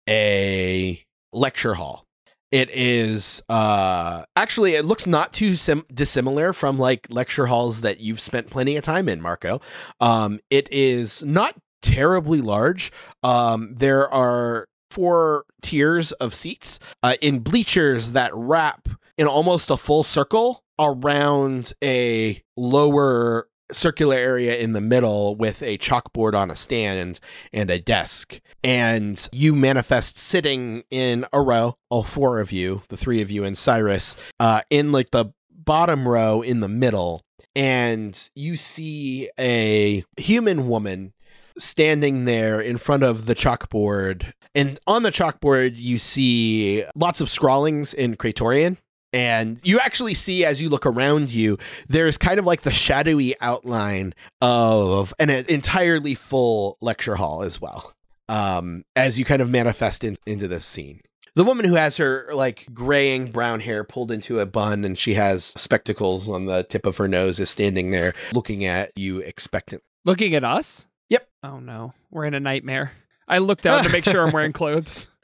[0.10, 1.02] a
[1.32, 2.06] lecture hall.
[2.54, 8.00] It is uh actually it looks not too sim- dissimilar from like lecture halls that
[8.00, 9.60] you've spent plenty of time in, Marco.
[10.00, 12.92] Um it is not terribly large.
[13.24, 18.88] Um there are four tiers of seats uh, in bleachers that wrap
[19.18, 25.78] in almost a full circle around a lower circular area in the middle with a
[25.78, 27.20] chalkboard on a stand
[27.52, 28.40] and a desk.
[28.64, 33.44] And you manifest sitting in a row, all four of you, the three of you
[33.44, 37.24] and Cyrus, uh, in like the bottom row in the middle.
[37.56, 41.14] And you see a human woman
[41.58, 44.32] standing there in front of the chalkboard.
[44.56, 48.78] And on the chalkboard, you see lots of scrawlings in Praetorian.
[49.14, 53.40] And you actually see, as you look around you, there's kind of like the shadowy
[53.40, 57.94] outline of an entirely full lecture hall as well.
[58.28, 61.02] Um, as you kind of manifest in, into this scene.
[61.36, 65.16] The woman who has her like graying brown hair pulled into a bun and she
[65.16, 69.84] has spectacles on the tip of her nose is standing there looking at you expectant.
[70.06, 70.86] Looking at us?
[71.10, 71.28] Yep.
[71.44, 72.94] Oh no, we're in a nightmare.
[73.28, 75.08] I look down to make sure I'm wearing clothes.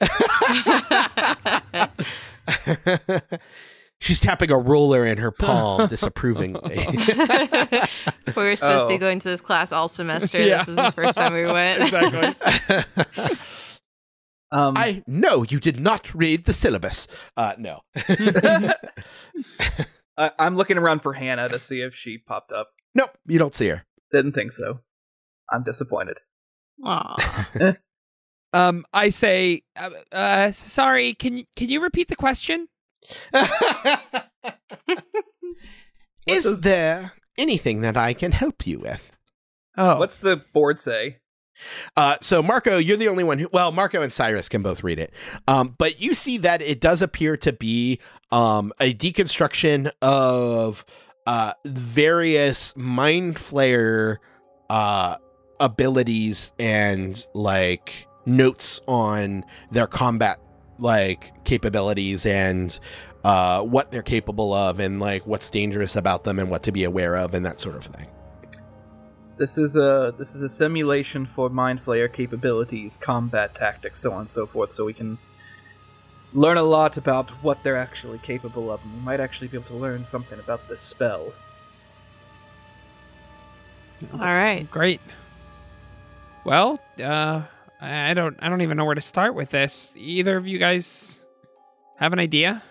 [4.00, 6.76] She's tapping a ruler in her palm disapprovingly.
[6.76, 6.82] we
[8.36, 8.98] were supposed to be Oh.
[8.98, 10.38] going to this class all semester.
[10.40, 10.58] Yeah.
[10.58, 11.82] This is the first time we went.
[11.92, 12.34] exactly.
[14.52, 17.06] Um, I know you did not read the syllabus.
[17.36, 17.80] Uh, no.
[20.16, 22.70] I, I'm looking around for Hannah to see if she popped up.
[22.94, 23.84] nope, you don't see her.
[24.12, 24.80] Didn't think so.
[25.52, 26.16] I'm disappointed.
[26.84, 27.16] Aw.
[28.52, 31.14] Um, I say, uh, uh, sorry.
[31.14, 32.66] Can can you repeat the question?
[36.26, 39.12] Is does- there anything that I can help you with?
[39.76, 41.18] Oh, What's the board say?
[41.96, 43.48] Uh, so Marco, you're the only one who.
[43.52, 45.12] Well, Marco and Cyrus can both read it,
[45.46, 48.00] um, but you see that it does appear to be
[48.32, 50.84] um, a deconstruction of
[51.26, 54.16] uh, various mind flayer
[54.70, 55.16] uh,
[55.58, 60.40] abilities and like notes on their combat
[60.80, 62.78] like capabilities and
[63.24, 66.84] uh, what they're capable of and like what's dangerous about them and what to be
[66.84, 68.06] aware of and that sort of thing.
[69.36, 74.20] This is a this is a simulation for mind flayer capabilities, combat tactics, so on
[74.20, 75.18] and so forth, so we can
[76.34, 79.68] learn a lot about what they're actually capable of, and we might actually be able
[79.68, 81.32] to learn something about this spell.
[84.12, 84.70] All right.
[84.70, 85.00] great.
[86.44, 87.42] Well, uh,
[87.80, 89.92] I I don't I don't even know where to start with this.
[89.96, 91.20] Either of you guys
[91.96, 92.62] have an idea?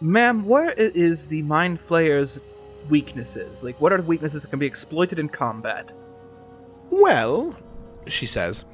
[0.00, 2.40] Ma'am, where is the mind flayer's
[2.88, 3.62] weaknesses?
[3.62, 5.92] Like, what are the weaknesses that can be exploited in combat?
[6.90, 7.56] Well,
[8.06, 8.64] she says,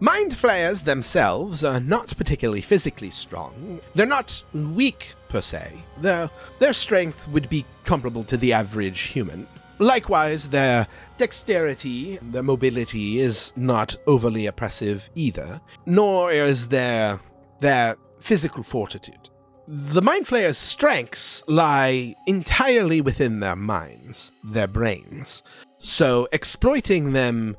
[0.00, 3.80] mind flayers themselves are not particularly physically strong.
[3.94, 5.72] They're not weak per se.
[5.98, 9.48] Their their strength would be comparable to the average human.
[9.78, 10.86] Likewise, their
[11.18, 17.20] dexterity, their mobility is not overly oppressive either, nor is their
[17.60, 19.30] their physical fortitude.
[19.68, 25.42] The Mind Flayer's strengths lie entirely within their minds, their brains.
[25.78, 27.56] So, exploiting them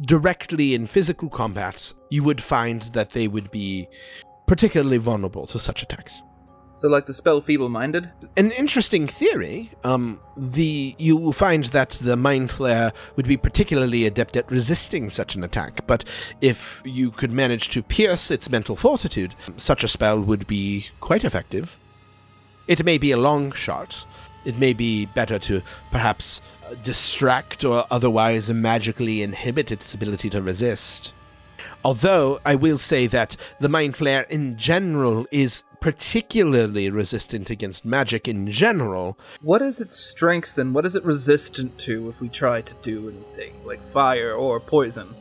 [0.00, 3.88] directly in physical combat, you would find that they would be
[4.46, 6.22] particularly vulnerable to such attacks.
[6.76, 8.10] So, like the spell Feeble Minded?
[8.36, 9.70] An interesting theory.
[9.82, 15.08] Um, the you will find that the Mind Flayer would be particularly adept at resisting
[15.08, 16.04] such an attack, but
[16.42, 21.24] if you could manage to pierce its mental fortitude, such a spell would be quite
[21.24, 21.78] effective.
[22.68, 24.04] It may be a long shot.
[24.44, 26.42] It may be better to perhaps
[26.82, 31.14] distract or otherwise magically inhibit its ability to resist.
[31.86, 38.26] Although I will say that the Mind Flayer in general is particularly resistant against magic
[38.26, 39.16] in general.
[39.40, 40.72] What is its strength then?
[40.72, 45.14] What is it resistant to if we try to do anything, like fire or poison?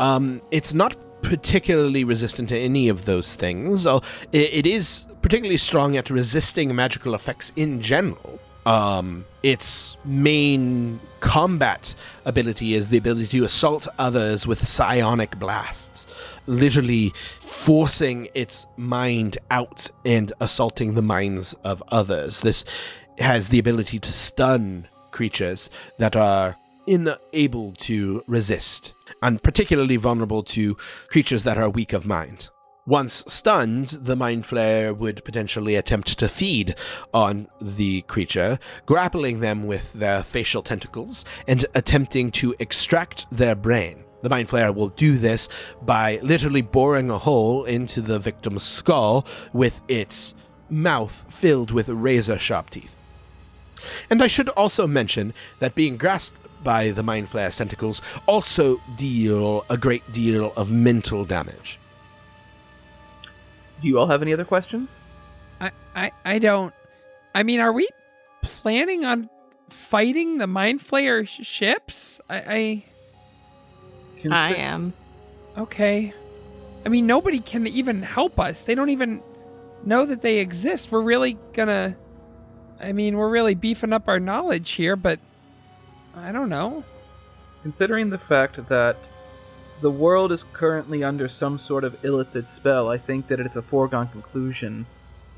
[0.00, 3.86] Um, it's not particularly resistant to any of those things.
[3.86, 4.02] It,
[4.32, 8.40] it is particularly strong at resisting magical effects in general.
[8.66, 11.94] Um, its main combat
[12.24, 16.06] ability is the ability to assault others with psionic blasts,
[16.46, 22.40] literally forcing its mind out and assaulting the minds of others.
[22.40, 22.64] This
[23.18, 30.74] has the ability to stun creatures that are unable to resist, and particularly vulnerable to
[31.08, 32.48] creatures that are weak of mind.
[32.88, 36.74] Once stunned, the Mind Flayer would potentially attempt to feed
[37.12, 44.02] on the creature, grappling them with their facial tentacles and attempting to extract their brain.
[44.22, 45.50] The Mind Flayer will do this
[45.82, 50.34] by literally boring a hole into the victim's skull with its
[50.70, 52.96] mouth filled with razor sharp teeth.
[54.08, 59.66] And I should also mention that being grasped by the Mind Flayer's tentacles also deal
[59.68, 61.78] a great deal of mental damage.
[63.80, 64.96] Do you all have any other questions?
[65.60, 66.74] I, I, I don't.
[67.34, 67.88] I mean, are we
[68.42, 69.28] planning on
[69.68, 72.20] fighting the Mind Flayer sh- ships?
[72.28, 72.84] I, I.
[74.20, 74.92] Consi- I am.
[75.56, 76.12] Okay.
[76.84, 78.64] I mean, nobody can even help us.
[78.64, 79.22] They don't even
[79.84, 80.90] know that they exist.
[80.90, 81.96] We're really gonna.
[82.80, 85.18] I mean, we're really beefing up our knowledge here, but
[86.14, 86.84] I don't know.
[87.62, 88.96] Considering the fact that
[89.80, 93.62] the world is currently under some sort of illithid spell, I think that it's a
[93.62, 94.86] foregone conclusion,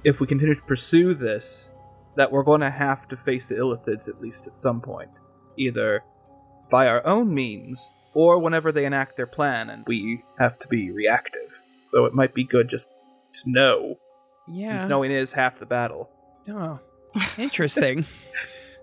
[0.04, 1.72] if we continue to pursue this,
[2.16, 5.10] that we're going to have to face the illithids at least at some point.
[5.56, 6.02] Either
[6.70, 10.90] by our own means, or whenever they enact their plan and we have to be
[10.90, 11.58] reactive.
[11.92, 12.88] So it might be good just
[13.42, 13.96] to know,
[14.48, 14.78] Yeah.
[14.78, 16.08] since knowing is half the battle.
[16.48, 16.80] Oh,
[17.38, 18.04] interesting.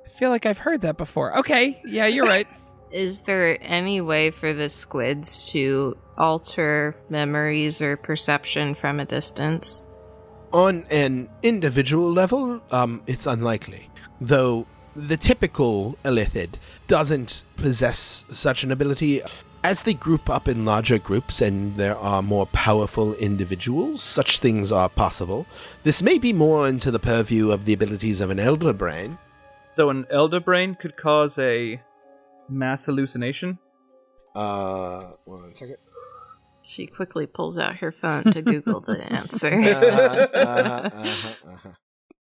[0.06, 1.38] I feel like I've heard that before.
[1.39, 1.82] Okay.
[1.86, 2.48] Yeah, you're right.
[2.91, 9.88] Is there any way for the squids to alter memories or perception from a distance?
[10.54, 13.89] On an individual level, um, it's unlikely.
[14.21, 16.56] Though the typical illithid
[16.88, 19.21] doesn't possess such an ability.
[19.63, 24.71] As they group up in larger groups and there are more powerful individuals, such things
[24.71, 25.45] are possible.
[25.84, 29.17] This may be more into the purview of the abilities of an Elder Brain.
[29.63, 31.82] So an elder brain could cause a
[32.49, 33.60] mass hallucination?
[34.36, 35.77] Uh, one second.
[36.63, 39.53] She quickly pulls out her phone to Google the answer.
[39.53, 41.69] Uh-huh, uh-huh, uh-huh, uh-huh.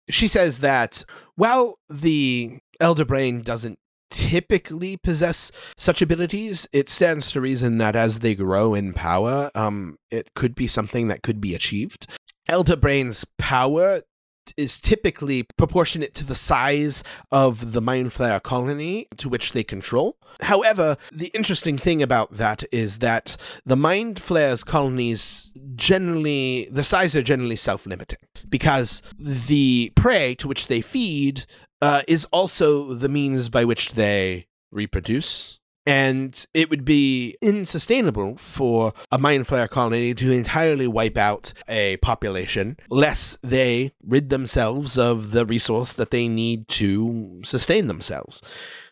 [0.09, 1.03] She says that
[1.35, 3.77] while the Elder Brain doesn't
[4.09, 9.97] typically possess such abilities, it stands to reason that as they grow in power, um,
[10.09, 12.07] it could be something that could be achieved.
[12.47, 14.01] Elder Brain's power
[14.57, 20.17] is typically proportionate to the size of the Mind Flayer colony to which they control.
[20.41, 27.15] However, the interesting thing about that is that the Mind Flayer's colonies generally, the size
[27.15, 31.45] are generally self limiting because the prey to which they feed
[31.81, 35.59] uh, is also the means by which they reproduce.
[35.87, 41.95] And it would be unsustainable for a mind flayer colony to entirely wipe out a
[41.97, 48.41] population, lest they rid themselves of the resource that they need to sustain themselves.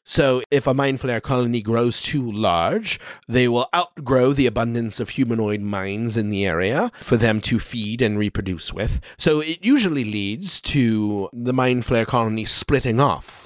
[0.07, 5.09] So, if a mind flayer colony grows too large, they will outgrow the abundance of
[5.09, 9.01] humanoid minds in the area for them to feed and reproduce with.
[9.17, 13.44] So, it usually leads to the mind flayer colony splitting off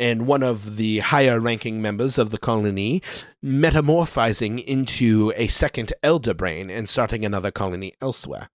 [0.00, 3.02] and one of the higher ranking members of the colony
[3.44, 8.48] metamorphizing into a second elder brain and starting another colony elsewhere.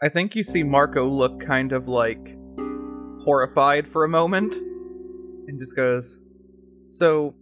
[0.00, 2.36] I think you see Marco look kind of like
[3.24, 6.20] horrified for a moment and just goes,
[6.90, 7.34] So,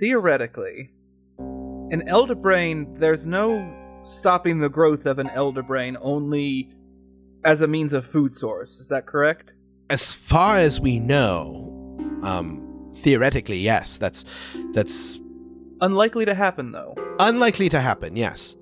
[0.00, 0.90] theoretically,
[1.38, 6.70] an elder brain, there's no stopping the growth of an elder brain, only
[7.44, 8.80] as a means of food source.
[8.80, 9.52] Is that correct?
[9.88, 11.75] As far as we know,
[12.22, 13.98] um, theoretically, yes.
[13.98, 14.24] That's
[14.72, 15.18] that's
[15.80, 16.94] Unlikely to happen, though.
[17.18, 18.16] unlikely to happen.
[18.16, 18.56] Yes.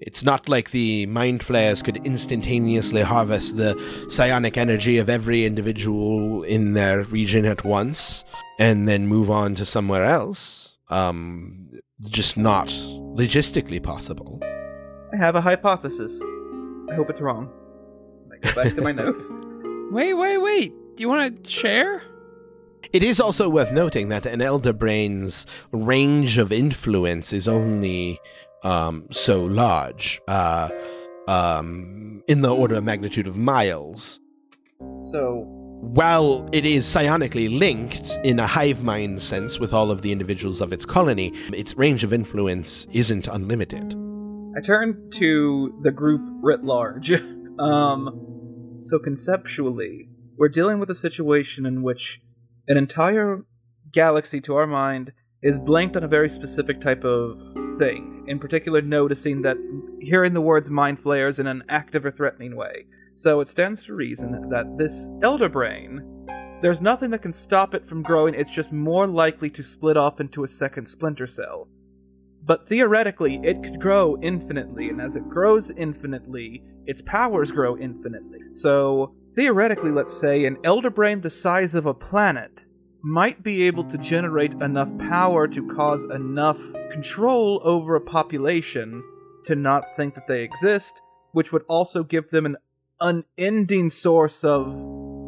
[0.00, 3.74] It's not like the mind flayers could instantaneously harvest the
[4.08, 8.24] psionic energy of every individual in their region at once
[8.60, 10.78] and then move on to somewhere else.
[10.88, 11.68] Um,
[12.04, 14.38] just not logistically possible.
[15.12, 16.22] I have a hypothesis.
[16.88, 17.50] I hope it's wrong.
[18.32, 19.32] I go back to my notes.
[19.90, 20.72] Wait, wait, wait.
[20.94, 22.02] Do you want to share?
[22.92, 28.18] It is also worth noting that an elder brain's range of influence is only
[28.64, 30.70] um, so large, uh,
[31.26, 34.20] um, in the order of magnitude of miles.
[35.02, 35.44] So,
[35.80, 40.60] While it is psionically linked in a hive mind sense with all of the individuals
[40.60, 43.94] of its colony, its range of influence isn't unlimited.
[44.56, 47.12] I turn to the group writ large.
[47.58, 52.20] um, so conceptually, we're dealing with a situation in which
[52.68, 53.44] an entire
[53.92, 55.12] galaxy, to our mind,
[55.42, 57.40] is blanked on a very specific type of
[57.78, 58.24] thing.
[58.26, 59.56] In particular, noticing that
[60.00, 62.86] hearing the words mind flayers in an active or threatening way.
[63.16, 66.26] So it stands to reason that this elder brain,
[66.60, 68.34] there's nothing that can stop it from growing.
[68.34, 71.68] It's just more likely to split off into a second splinter cell.
[72.44, 78.40] But theoretically, it could grow infinitely, and as it grows infinitely, its powers grow infinitely.
[78.54, 82.64] So, theoretically, let's say an elder brain the size of a planet
[83.02, 86.58] might be able to generate enough power to cause enough
[86.90, 89.00] control over a population
[89.44, 92.56] to not think that they exist, which would also give them an
[93.38, 94.66] unending source of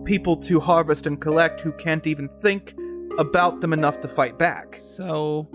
[0.04, 2.74] people to harvest and collect who can't even think
[3.16, 4.74] about them enough to fight back.
[4.74, 5.46] So,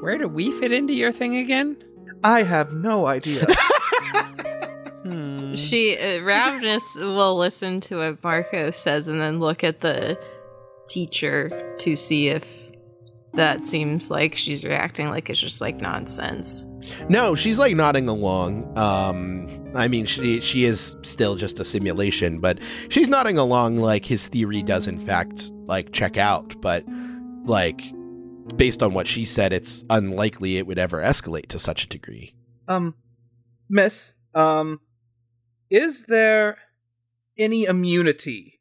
[0.00, 1.76] where do we fit into your thing again?
[2.24, 3.46] I have no idea.
[5.02, 5.41] Hmm.
[5.56, 10.18] She uh, Ravenous will listen to what Marco says and then look at the
[10.88, 12.72] teacher to see if
[13.34, 16.66] that seems like she's reacting like it's just like nonsense.
[17.08, 18.76] No, she's like nodding along.
[18.76, 22.58] Um, I mean, she she is still just a simulation, but
[22.90, 26.60] she's nodding along like his theory does in fact like check out.
[26.60, 26.84] But
[27.44, 27.82] like,
[28.56, 32.34] based on what she said, it's unlikely it would ever escalate to such a degree.
[32.68, 32.94] um,
[33.70, 34.80] Miss, um,
[35.72, 36.58] is there
[37.38, 38.60] any immunity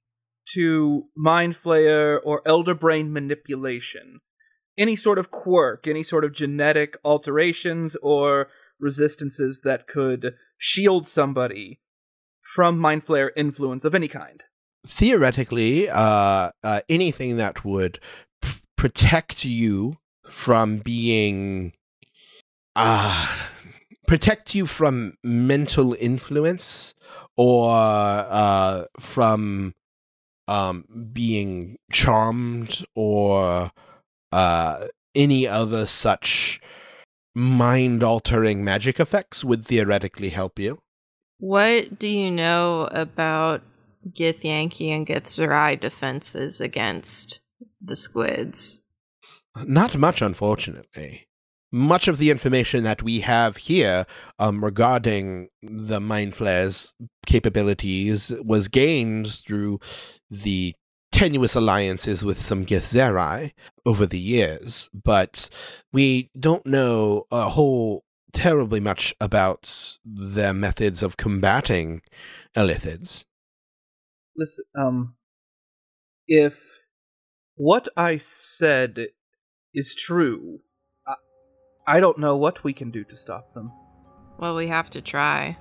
[0.53, 4.21] to mind flayer or elder brain manipulation?
[4.77, 8.47] Any sort of quirk, any sort of genetic alterations or
[8.79, 11.81] resistances that could shield somebody
[12.55, 14.43] from mind flayer influence of any kind?
[14.87, 17.99] Theoretically, uh, uh, anything that would
[18.41, 21.73] p- protect you from being
[22.73, 23.27] uh
[24.11, 26.93] protect you from mental influence
[27.37, 29.73] or uh from
[30.49, 30.83] um
[31.13, 33.71] being charmed or
[34.33, 36.59] uh any other such
[37.33, 40.77] mind altering magic effects would theoretically help you
[41.39, 43.61] What do you know about
[44.09, 47.39] Githyanki and Githzerai defenses against
[47.79, 48.81] the squids?
[49.65, 51.27] Not much, unfortunately.
[51.71, 54.05] Much of the information that we have here
[54.39, 56.93] um, regarding the Mind Flayer's
[57.25, 59.79] capabilities was gained through
[60.29, 60.75] the
[61.11, 63.51] tenuous alliances with some Githzerai
[63.85, 65.49] over the years, but
[65.93, 68.03] we don't know a whole
[68.33, 72.01] terribly much about their methods of combating
[72.55, 73.25] illithids.
[74.35, 75.15] Listen, um,
[76.27, 76.57] if
[77.55, 79.07] what I said
[79.73, 80.61] is true,
[81.91, 83.71] I, I don't know what we can do to stop them.
[84.37, 85.57] Well, we have to try.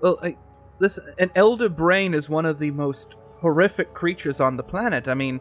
[0.00, 0.36] Well, I,
[0.78, 5.08] listen, an elder brain is one of the most horrific creatures on the planet.
[5.08, 5.40] I mean,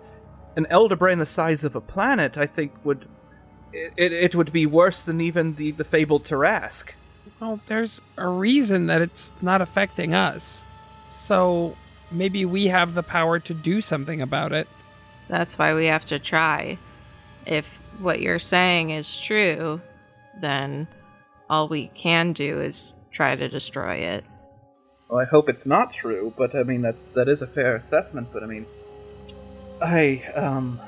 [0.55, 3.07] an elder brain the size of a planet, I think, would
[3.71, 6.93] it, it, it would be worse than even the the fabled Tarrasque.
[7.39, 10.65] Well, there's a reason that it's not affecting us.
[11.07, 11.77] So
[12.11, 14.67] maybe we have the power to do something about it.
[15.27, 16.77] That's why we have to try.
[17.45, 19.81] If what you're saying is true,
[20.41, 20.87] then
[21.49, 24.23] all we can do is try to destroy it.
[25.09, 28.29] Well, I hope it's not true, but I mean that's that is a fair assessment.
[28.31, 28.65] But I mean,
[29.81, 30.79] I um,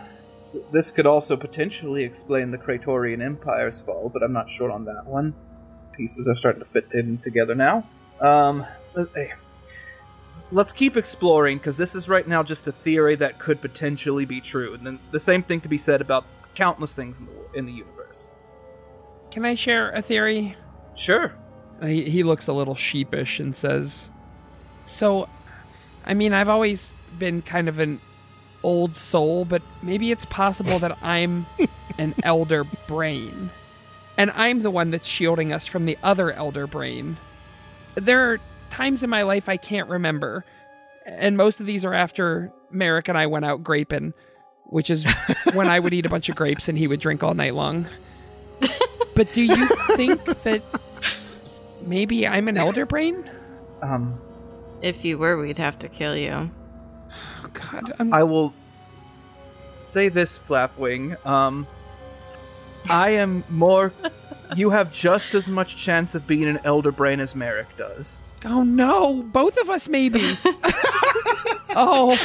[0.72, 5.06] this could also potentially explain the Praetorian Empire's fall, but I'm not sure on that
[5.06, 5.34] one.
[5.97, 7.88] Pieces are starting to fit in together now.
[8.20, 9.10] Um, let-
[10.52, 14.41] let's keep exploring because this is right now just a theory that could potentially be
[14.41, 17.66] true, and then the same thing could be said about countless things in the in
[17.66, 18.01] the universe.
[19.32, 20.56] Can I share a theory?
[20.96, 21.34] Sure.
[21.82, 24.10] He, he looks a little sheepish and says,
[24.86, 25.28] So,
[26.06, 28.02] I mean, I've always been kind of an
[28.62, 31.46] old soul, but maybe it's possible that I'm
[31.98, 33.50] an elder brain.
[34.18, 37.18] And I'm the one that's shielding us from the other elder brain.
[37.96, 40.46] There are times in my life I can't remember.
[41.06, 44.14] And most of these are after Merrick and I went out graping,
[44.66, 45.06] which is
[45.54, 47.88] when I would eat a bunch of grapes and he would drink all night long.
[49.16, 50.62] But do you think that
[51.86, 53.30] maybe I'm an elder brain?
[53.82, 54.20] Um,
[54.82, 56.51] If you were, we'd have to kill you.
[57.43, 58.53] Oh, God, I'm, I will
[59.76, 61.24] say this, Flapwing.
[61.26, 61.68] Um,
[62.89, 63.93] I am more.
[64.53, 68.20] You have just as much chance of being an elder brain as Merrick does.
[68.43, 70.20] oh no, both of us maybe.
[71.74, 72.20] oh,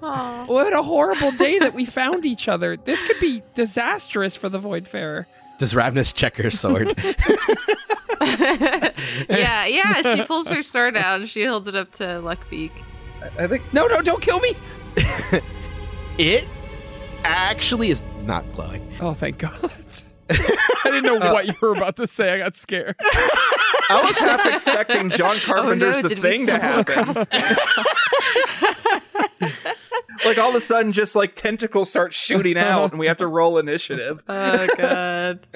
[0.00, 0.44] Aw.
[0.46, 2.76] what a horrible day that we found each other.
[2.76, 5.26] This could be disastrous for the Voidfarer.
[5.62, 6.88] Does Ravnus check her sword?
[9.30, 10.02] yeah, yeah.
[10.02, 12.72] She pulls her sword out and she holds it up to Luckbeak.
[13.22, 14.56] I, I think No, no, don't kill me.
[16.18, 16.48] it
[17.22, 18.92] actually is not glowing.
[19.00, 19.70] Oh, thank God.
[20.84, 22.32] I didn't know what you were about to say.
[22.34, 22.96] I got scared.
[23.00, 27.26] I was half expecting John Carpenter's oh no, The Thing to happen.
[30.24, 33.26] Like all of a sudden, just like tentacles start shooting out, and we have to
[33.26, 34.22] roll initiative.
[34.28, 35.46] oh god.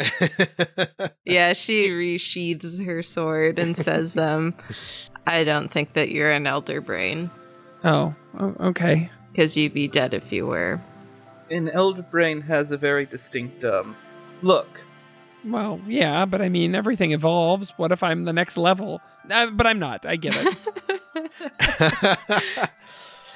[1.25, 4.55] Yeah, she resheathes her sword and says, um,
[5.25, 7.31] I don't think that you're an elder brain.
[7.85, 9.11] Oh, okay.
[9.29, 10.81] Because you'd be dead if you were.
[11.51, 13.95] An elder brain has a very distinct um,
[14.43, 14.69] look.
[15.45, 17.73] Well, yeah, but I mean, everything evolves.
[17.77, 19.01] What if I'm the next level?
[19.31, 20.05] Uh, but I'm not.
[20.05, 20.57] I get it.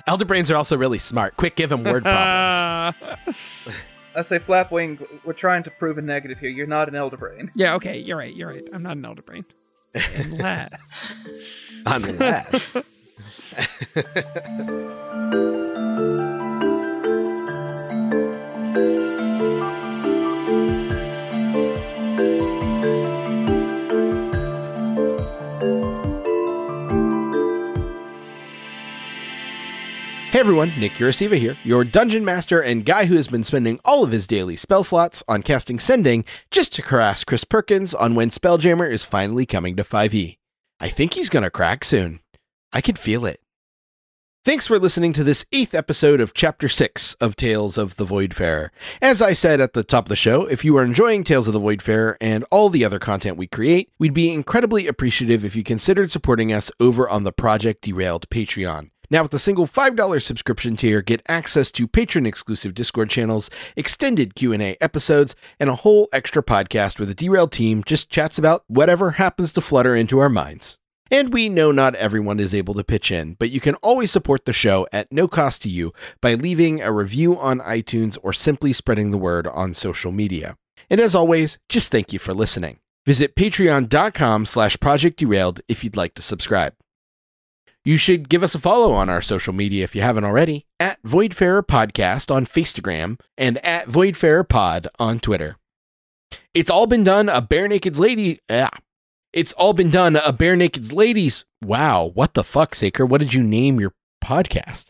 [0.07, 1.37] Elder brains are also really smart.
[1.37, 2.97] Quick, give him word problems.
[4.17, 6.51] I say, Flapwing, we're trying to prove a negative here.
[6.51, 7.53] You're not an elder brain.
[7.55, 7.99] yeah, okay.
[7.99, 8.35] You're right.
[8.35, 8.65] You're right.
[8.73, 9.45] I'm not an elder brain.
[9.95, 10.73] Unless.
[11.87, 12.77] Unless.
[30.41, 34.03] Hey everyone, Nick Urasiva here, your dungeon master and guy who has been spending all
[34.03, 38.31] of his daily spell slots on casting Sending just to harass Chris Perkins on when
[38.31, 40.39] Spelljammer is finally coming to 5e.
[40.81, 42.21] I think he's gonna crack soon.
[42.73, 43.41] I can feel it.
[44.43, 48.71] Thanks for listening to this eighth episode of Chapter 6 of Tales of the Voidfarer.
[49.03, 51.53] As I said at the top of the show, if you are enjoying Tales of
[51.53, 55.63] the Voidfarer and all the other content we create, we'd be incredibly appreciative if you
[55.63, 58.89] considered supporting us over on the Project Derailed Patreon.
[59.11, 64.77] Now, with a single $5 subscription tier, get access to patron-exclusive Discord channels, extended Q&A
[64.81, 69.53] episodes, and a whole extra podcast where the Derailed team just chats about whatever happens
[69.53, 70.77] to flutter into our minds.
[71.11, 74.45] And we know not everyone is able to pitch in, but you can always support
[74.45, 78.73] the show at no cost to you by leaving a review on iTunes or simply
[78.73, 80.57] spreading the word on social media.
[80.89, 82.79] And as always, just thank you for listening.
[83.07, 86.75] Visit patreon.com slash project derailed if you'd like to subscribe.
[87.85, 91.03] You should give us a follow on our social media if you haven't already, at
[91.03, 95.57] Voidfarer Podcast on Facegram and at Voidfarer Pod on Twitter.
[96.53, 98.37] It's all been done a bare naked lady.
[98.51, 98.69] Ah,
[99.33, 101.45] it's all been done a Barenaked Ladies.
[101.63, 103.07] Wow, what the fuck, Saker?
[103.07, 104.89] What did you name your podcast?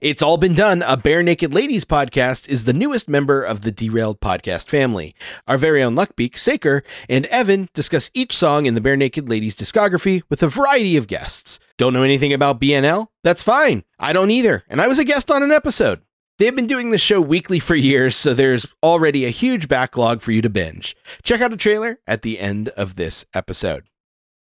[0.00, 0.82] It's all been done.
[0.82, 5.14] A Barenaked Ladies podcast is the newest member of the Derailed podcast family.
[5.46, 10.22] Our very own Luckbeak, Saker, and Evan discuss each song in the Barenaked Ladies discography
[10.28, 11.58] with a variety of guests.
[11.76, 13.08] Don't know anything about BNL?
[13.22, 13.84] That's fine.
[13.98, 16.00] I don't either, and I was a guest on an episode.
[16.38, 20.32] They've been doing the show weekly for years, so there's already a huge backlog for
[20.32, 20.96] you to binge.
[21.22, 23.84] Check out a trailer at the end of this episode.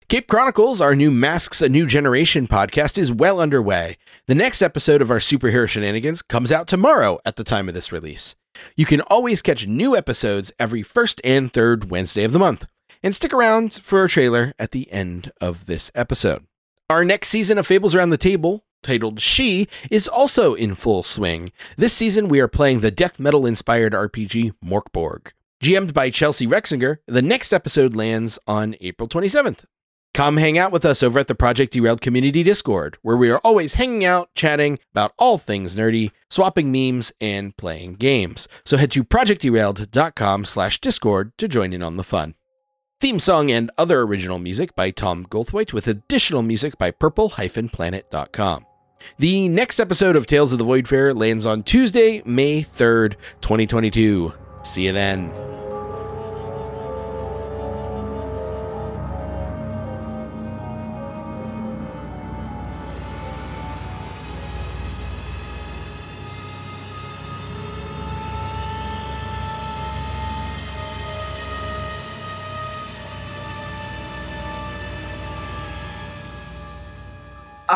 [0.08, 3.98] Cape Chronicles, our new Masks a New Generation podcast, is well underway.
[4.28, 7.90] The next episode of our superhero shenanigans comes out tomorrow at the time of this
[7.90, 8.36] release.
[8.76, 12.68] You can always catch new episodes every first and third Wednesday of the month.
[13.02, 16.46] And stick around for a trailer at the end of this episode.
[16.88, 21.50] Our next season of Fables Around the Table, titled She, is also in full swing.
[21.76, 25.32] This season, we are playing the death metal inspired RPG Mörk Borg.
[25.60, 29.64] GM'd by Chelsea Rexinger, the next episode lands on April 27th.
[30.16, 33.36] Come hang out with us over at the Project Derailed Community Discord, where we are
[33.40, 38.48] always hanging out, chatting about all things nerdy, swapping memes, and playing games.
[38.64, 42.34] So head to projectderailed.com slash discord to join in on the fun.
[42.98, 48.66] Theme song and other original music by Tom Goldthwait with additional music by purple-planet.com.
[49.18, 54.32] The next episode of Tales of the Voidfarer lands on Tuesday, May 3rd, 2022.
[54.62, 55.65] See you then.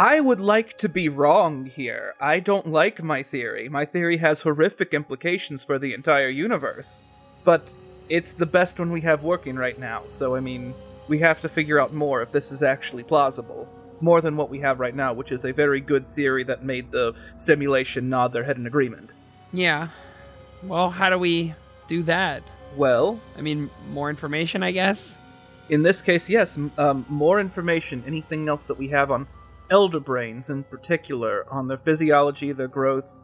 [0.00, 2.14] I would like to be wrong here.
[2.18, 3.68] I don't like my theory.
[3.68, 7.02] My theory has horrific implications for the entire universe.
[7.44, 7.68] But
[8.08, 10.72] it's the best one we have working right now, so I mean,
[11.06, 13.68] we have to figure out more if this is actually plausible.
[14.00, 16.92] More than what we have right now, which is a very good theory that made
[16.92, 19.10] the simulation nod their head in agreement.
[19.52, 19.88] Yeah.
[20.62, 21.54] Well, how do we
[21.88, 22.42] do that?
[22.74, 25.18] Well, I mean, more information, I guess.
[25.68, 29.26] in this case, yes, um, more information, anything else that we have on
[29.70, 33.16] elder brains in particular, on their physiology, their growth.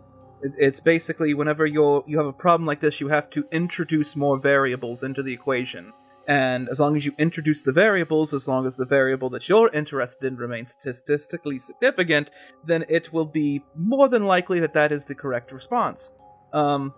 [0.42, 4.38] It's basically whenever you're, you have a problem like this, you have to introduce more
[4.38, 5.92] variables into the equation.
[6.28, 9.70] And as long as you introduce the variables, as long as the variable that you're
[9.72, 12.30] interested in remains statistically significant,
[12.64, 16.12] then it will be more than likely that that is the correct response.
[16.52, 16.94] Um,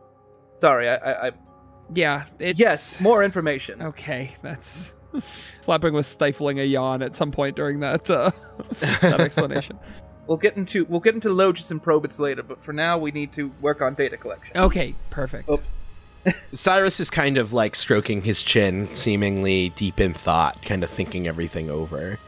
[0.54, 1.30] sorry, I, I, I
[1.94, 2.24] Yeah.
[2.38, 2.58] It's...
[2.58, 3.82] yes, more information.
[3.82, 4.94] Okay, that's.
[5.66, 8.30] Flapwing was stifling a yawn at some point during that uh,
[9.00, 9.78] that explanation.
[10.26, 13.32] We'll get into we'll get into Logits and Probits later, but for now we need
[13.32, 14.58] to work on data collection.
[14.58, 15.48] Okay, perfect.
[15.48, 15.74] Oops.
[16.52, 21.26] Cyrus is kind of like stroking his chin, seemingly deep in thought, kind of thinking
[21.26, 22.18] everything over.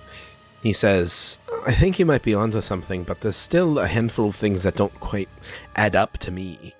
[0.62, 4.36] He says, I think you might be onto something, but there's still a handful of
[4.36, 5.28] things that don't quite
[5.76, 6.74] add up to me.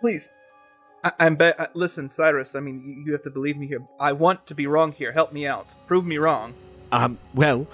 [0.00, 0.30] Please.
[1.04, 2.54] I, uh, listen, Cyrus.
[2.54, 3.86] I mean, you, you have to believe me here.
[4.00, 5.12] I want to be wrong here.
[5.12, 5.66] Help me out.
[5.86, 6.54] Prove me wrong.
[6.92, 7.66] Um, well,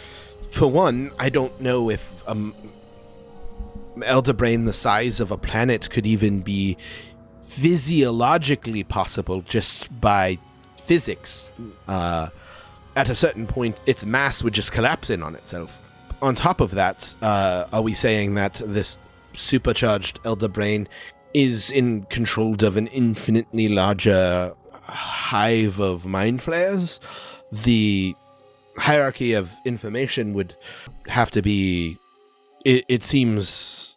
[0.50, 2.54] for one, I don't know if um,
[4.02, 6.76] elder brain the size of a planet could even be
[7.42, 10.38] physiologically possible just by
[10.76, 11.52] physics.
[11.86, 12.28] Uh,
[12.96, 15.80] at a certain point, its mass would just collapse in on itself.
[16.22, 18.98] On top of that, uh, are we saying that this
[19.34, 20.88] supercharged elder brain
[21.34, 27.00] is in control of an infinitely larger hive of mind flayers?
[27.52, 28.14] The
[28.76, 30.56] hierarchy of information would
[31.08, 31.98] have to be
[32.64, 33.96] it, it seems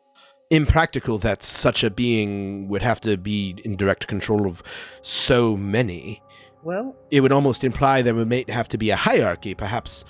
[0.49, 4.61] impractical that such a being would have to be in direct control of
[5.01, 6.21] so many
[6.63, 10.05] Well, it would almost imply there would may have to be a hierarchy perhaps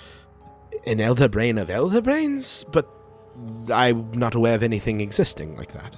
[0.86, 2.88] an elder brain of elder brains but
[3.72, 5.96] i'm not aware of anything existing like that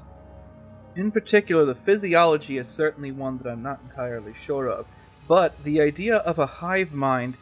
[0.97, 4.86] in particular, the physiology is certainly one that I'm not entirely sure of.
[5.28, 7.36] But the idea of a hive mind,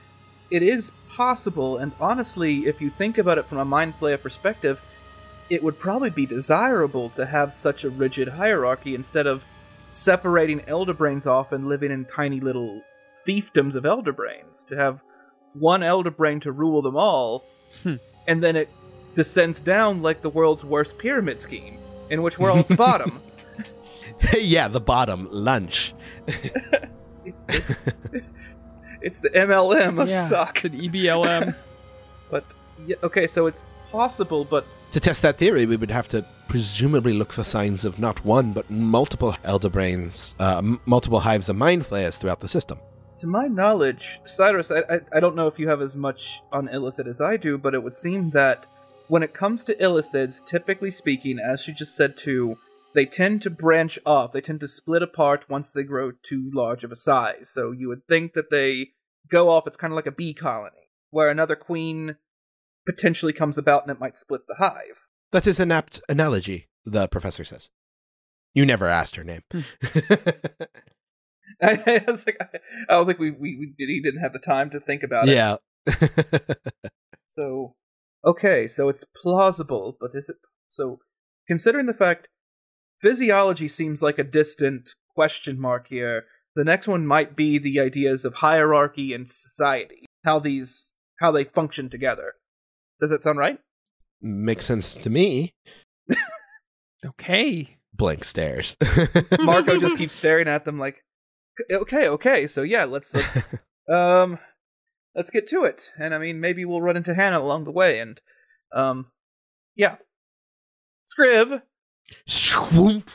[0.50, 4.80] it is possible, and honestly, if you think about it from a mind flayer perspective,
[5.50, 9.44] it would probably be desirable to have such a rigid hierarchy instead of
[9.90, 12.82] separating elder brains off and living in tiny little
[13.26, 14.64] fiefdoms of elder brains.
[14.64, 15.02] To have
[15.52, 17.44] one elder brain to rule them all,
[17.82, 17.96] Hmm.
[18.26, 18.68] and then it
[19.14, 21.78] descends down like the world's worst pyramid scheme,
[22.10, 23.20] in which we're all at the bottom.
[24.38, 25.94] yeah the bottom lunch
[27.24, 27.86] It's, it's,
[29.00, 30.64] it's the MLM of yeah, suck.
[30.64, 31.54] It's an EBLM.
[32.30, 32.44] But
[32.86, 37.12] yeah, okay, so it's possible, but to test that theory we would have to presumably
[37.12, 41.56] look for signs of not one but multiple elder brains uh, m- multiple hives of
[41.56, 42.78] mind flayers throughout the system
[43.18, 46.68] to my knowledge, Cyrus, I, I, I don't know if you have as much on
[46.68, 48.66] illithid as I do, but it would seem that
[49.06, 52.58] when it comes to illithids, typically speaking, as you just said too,
[52.94, 54.32] they tend to branch off.
[54.32, 57.50] They tend to split apart once they grow too large of a size.
[57.52, 58.88] So you would think that they
[59.30, 59.66] go off.
[59.66, 62.16] It's kind of like a bee colony, where another queen
[62.86, 65.08] potentially comes about and it might split the hive.
[65.32, 67.70] That is an apt analogy, the professor says.
[68.54, 69.42] You never asked her name.
[69.52, 70.62] I, hmm.
[71.62, 73.88] I was like, I, I don't think we, we, we did.
[73.88, 75.34] He didn't have the time to think about it.
[75.34, 75.56] yeah.
[77.34, 77.74] So,
[78.24, 80.36] okay, so it's plausible, but is it
[80.68, 81.00] so?
[81.48, 82.28] Considering the fact
[83.04, 86.24] physiology seems like a distant question mark here,
[86.56, 91.44] the next one might be the ideas of hierarchy and society, how these how they
[91.44, 92.34] function together.
[93.00, 93.58] Does that sound right?
[94.22, 95.52] Makes sense to me.
[97.06, 97.76] okay.
[97.92, 98.76] Blank stares.
[99.38, 101.04] Marco just keeps staring at them like,
[101.70, 104.38] okay, okay, so yeah, let's let's um
[105.14, 105.90] let's get to it.
[105.98, 108.20] And I mean, maybe we'll run into Hannah along the way, and
[108.72, 109.06] um,
[109.76, 109.96] yeah,
[111.06, 111.62] Scriv.
[112.26, 113.10] Swoop.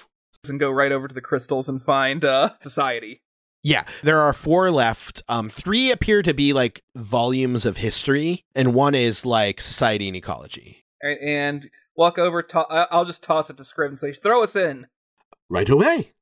[0.48, 3.22] and go right over to the crystals and find uh society.
[3.62, 5.22] Yeah, there are four left.
[5.28, 10.16] Um, three appear to be like volumes of history, and one is like society and
[10.16, 10.86] ecology.
[11.04, 12.42] A- And walk over.
[12.42, 14.88] To- I- I'll just toss it to Scriv and say, "Throw us in."
[15.50, 16.14] Right away.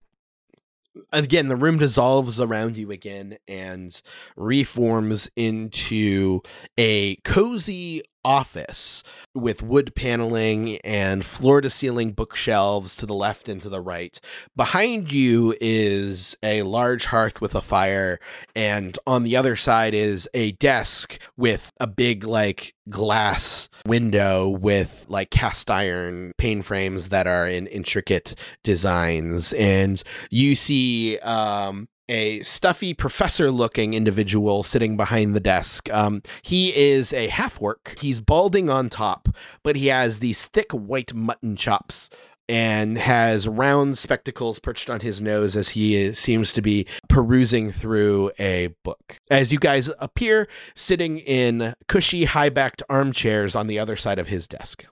[1.13, 4.01] Again, the room dissolves around you again and
[4.35, 6.41] reforms into
[6.75, 9.03] a cozy office
[9.33, 14.19] with wood paneling and floor to ceiling bookshelves to the left and to the right.
[14.53, 18.19] Behind you is a large hearth with a fire,
[18.53, 25.05] and on the other side is a desk with a big, like, glass window with
[25.09, 32.41] like cast iron pane frames that are in intricate designs and you see um a
[32.41, 35.91] stuffy professor looking individual sitting behind the desk.
[35.91, 37.95] Um, he is a half orc.
[37.99, 39.29] He's balding on top,
[39.63, 42.09] but he has these thick white mutton chops
[42.49, 47.71] and has round spectacles perched on his nose as he is, seems to be perusing
[47.71, 49.17] through a book.
[49.29, 54.27] As you guys appear sitting in cushy, high backed armchairs on the other side of
[54.27, 54.85] his desk.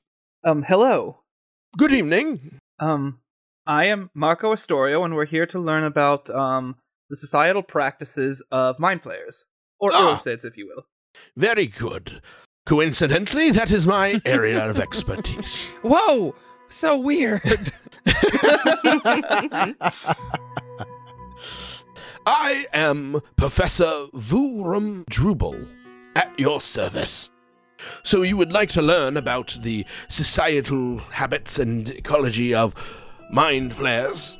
[0.44, 1.22] Um, hello.
[1.78, 2.60] Good evening.
[2.80, 3.20] Um,
[3.66, 6.76] I am Marco Astorio, and we're here to learn about um
[7.10, 9.46] the societal practices of mind flayers
[9.80, 10.22] or Ah.
[10.24, 10.86] illithids, if you will.
[11.38, 12.22] Very good.
[12.66, 15.68] Coincidentally, that is my area of expertise.
[15.84, 16.34] Whoa,
[16.68, 17.72] so weird.
[22.28, 25.68] I am Professor Vurum Drubel
[26.16, 27.30] at your service.
[28.04, 32.74] So you would like to learn about the societal habits and ecology of
[33.32, 34.38] mind flayers?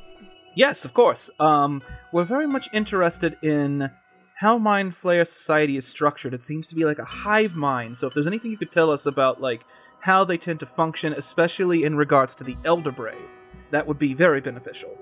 [0.56, 1.30] Yes, of course.
[1.38, 1.82] Um,
[2.16, 3.90] we're very much interested in
[4.36, 6.32] how Mind Flayer society is structured.
[6.32, 7.98] It seems to be like a hive mind.
[7.98, 9.60] So if there's anything you could tell us about like
[10.00, 13.28] how they tend to function, especially in regards to the Elder Brain,
[13.70, 14.96] that would be very beneficial.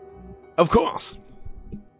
[0.59, 1.17] Of course.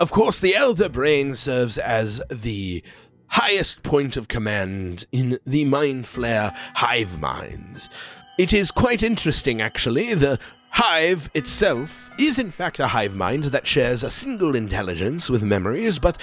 [0.01, 2.83] Of course, the Elder Brain serves as the
[3.29, 7.89] highest point of command in the Mind Flayer hive minds.
[8.37, 10.15] It is quite interesting, actually.
[10.15, 10.41] The
[10.75, 16.01] hive itself is, in fact, a hive mind that shares a single intelligence with memories,
[16.01, 16.21] but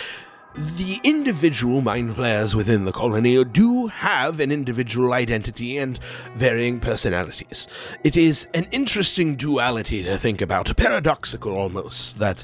[0.56, 6.00] the individual mind flayers within the colony do have an individual identity and
[6.36, 7.68] varying personalities.
[8.04, 12.44] It is an interesting duality to think about, paradoxical almost, that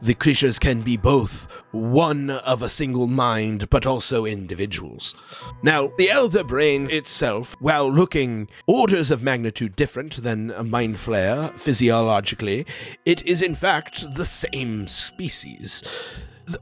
[0.00, 5.14] the creatures can be both one of a single mind but also individuals.
[5.62, 11.52] Now, the elder brain itself, while looking orders of magnitude different than a mind flayer
[11.54, 12.66] physiologically,
[13.04, 15.82] it is in fact the same species.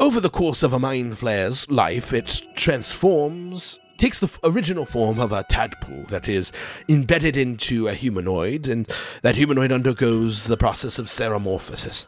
[0.00, 5.30] Over the course of a mind flayer's life, it transforms, takes the original form of
[5.30, 6.50] a tadpole that is
[6.88, 8.88] embedded into a humanoid, and
[9.22, 12.06] that humanoid undergoes the process of ceremorphosis,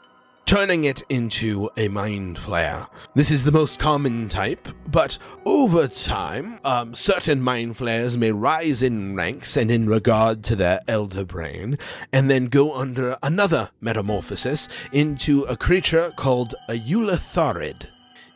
[0.48, 2.88] turning it into a mind flayer.
[3.14, 8.82] This is the most common type, but over time, um, certain mind flayers may rise
[8.82, 11.76] in ranks and in regard to their elder brain,
[12.14, 17.88] and then go under another metamorphosis into a creature called a ulitharid.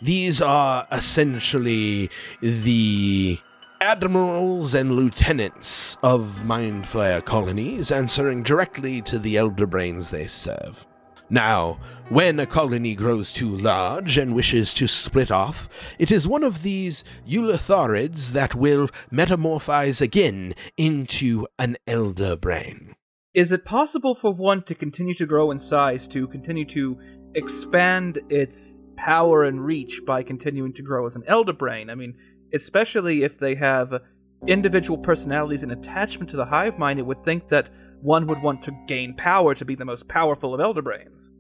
[0.03, 2.11] These are essentially
[2.43, 3.39] the
[3.81, 10.87] admirals and lieutenants of Mind Flayer colonies, answering directly to the elder brains they serve.
[11.33, 11.79] Now,
[12.11, 15.67] when a colony grows too large and wishes to split off,
[15.99, 22.95] it is one of these ulitharids that will metamorphise again into an elder brain.
[23.33, 27.01] Is it possible for one to continue to grow in size, to continue to
[27.35, 31.89] expand its power and reach by continuing to grow as an Elder Brain?
[31.89, 32.15] I mean,
[32.53, 34.03] especially if they have
[34.47, 37.71] individual personalities and attachment to the hive mind, it would think that
[38.03, 41.31] one would want to gain power to be the most powerful of Elder Brains.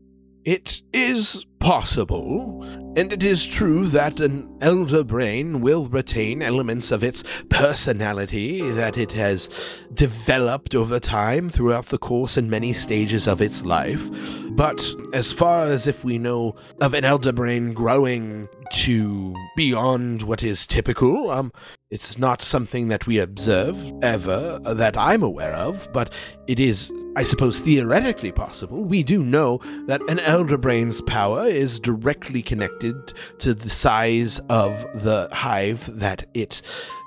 [0.44, 2.60] It is possible,
[2.96, 8.98] and it is true that an elder brain will retain elements of its personality that
[8.98, 9.48] it has
[9.94, 14.10] developed over time throughout the course and many stages of its life.
[14.50, 14.84] But
[15.14, 20.66] as far as if we know of an elder brain growing to beyond what is
[20.66, 21.52] typical, um,
[21.92, 26.12] it's not something that we observe ever that I'm aware of, but
[26.46, 28.82] it is, I suppose, theoretically possible.
[28.82, 34.72] We do know that an elder brain's power is directly connected to the size of
[35.02, 36.62] the hive that it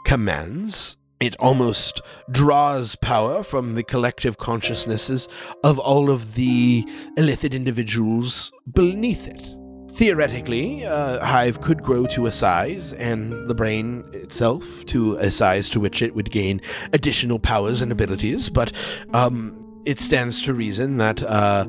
[0.06, 0.98] commands.
[1.20, 5.30] It almost draws power from the collective consciousnesses
[5.64, 6.84] of all of the
[7.18, 9.56] illithid individuals beneath it.
[9.96, 15.70] Theoretically, a hive could grow to a size, and the brain itself to a size
[15.70, 16.60] to which it would gain
[16.92, 18.74] additional powers and abilities, but
[19.14, 21.66] um, it stands to reason that uh,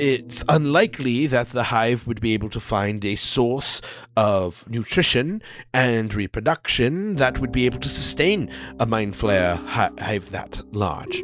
[0.00, 3.82] it's unlikely that the hive would be able to find a source
[4.16, 5.42] of nutrition
[5.74, 11.22] and reproduction that would be able to sustain a mind flayer hive that large.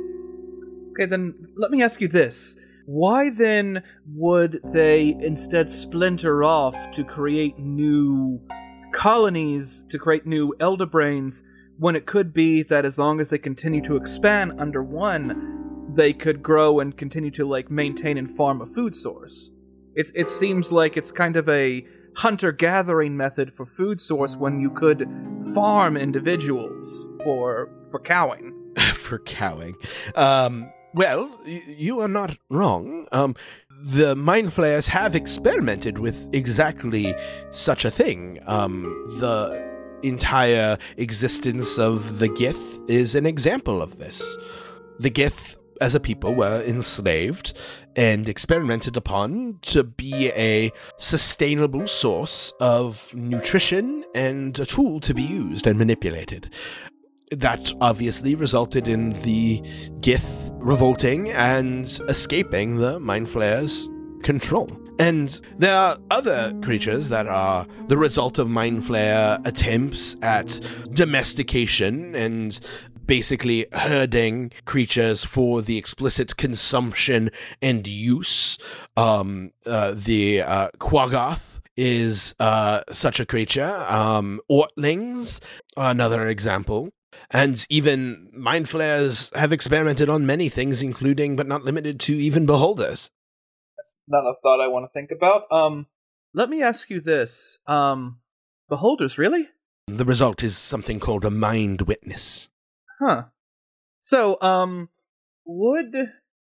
[0.93, 2.57] Okay, then let me ask you this.
[2.85, 3.83] Why then
[4.15, 8.41] would they instead splinter off to create new
[8.93, 11.43] colonies, to create new elder brains,
[11.79, 15.66] when it could be that as long as they continue to expand under one,
[15.97, 19.51] they could grow and continue to like maintain and farm a food source.
[19.95, 21.87] It it seems like it's kind of a
[22.17, 25.09] hunter gathering method for food source when you could
[25.55, 28.53] farm individuals for for cowing.
[28.95, 29.75] for cowing.
[30.15, 33.07] Um, well, you are not wrong.
[33.13, 33.35] Um,
[33.83, 37.15] the mind flayers have experimented with exactly
[37.51, 38.39] such a thing.
[38.47, 38.85] Um,
[39.21, 39.63] the
[40.03, 44.37] entire existence of the Gith is an example of this.
[44.99, 47.59] The Gith, as a people, were enslaved
[47.95, 55.23] and experimented upon to be a sustainable source of nutrition and a tool to be
[55.23, 56.51] used and manipulated
[57.33, 59.61] that obviously resulted in the
[60.01, 63.89] Gith revolting and escaping the Mind Flayer's
[64.23, 64.69] control.
[64.99, 70.59] And there are other creatures that are the result of Mind Flayer attempts at
[70.93, 72.59] domestication and
[73.07, 77.31] basically herding creatures for the explicit consumption
[77.63, 78.59] and use.
[78.97, 83.85] Um, uh, the uh, Quaggoth is uh, such a creature.
[83.89, 85.41] Um, Ortlings,
[85.77, 86.91] another example.
[87.31, 92.47] And even mind flayers have experimented on many things, including but not limited to even
[92.47, 93.11] beholders.
[93.77, 95.51] That's not a thought I want to think about.
[95.51, 95.87] Um,
[96.35, 97.59] let me ask you this.
[97.67, 98.21] Um,
[98.69, 99.49] beholders, really?
[99.87, 102.49] The result is something called a mind witness.
[103.01, 103.25] Huh.
[104.01, 104.89] So, um,
[105.45, 105.95] would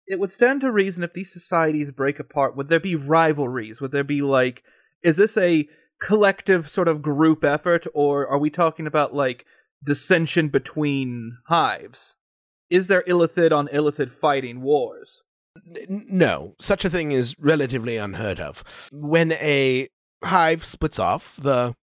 [0.07, 3.81] it would stand to reason if these societies break apart, would there be rivalries?
[3.81, 4.63] Would there be like,
[5.03, 5.69] is this a
[6.01, 9.47] collective sort of group effort, or are we talking about like
[9.85, 12.17] dissension between hives?
[12.71, 15.23] Is there illithid on illithid fighting wars?
[15.89, 18.89] No, such a thing is relatively unheard of.
[18.91, 19.89] When a
[20.25, 21.75] hive splits off, the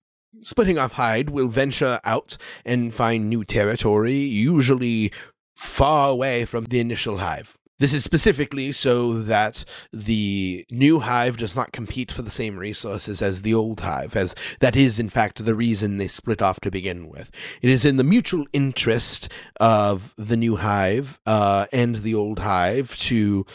[0.42, 5.12] splitting off hive will venture out and find new territory, usually
[5.56, 7.58] far away from the initial hive.
[7.80, 9.64] This is specifically so that
[9.94, 14.36] the new hive does not compete for the same resources as the old hive, as
[14.60, 17.32] that is, in fact, the reason they split off to begin with.
[17.62, 22.98] It is in the mutual interest of the new hive uh, and the old hive
[22.98, 23.46] to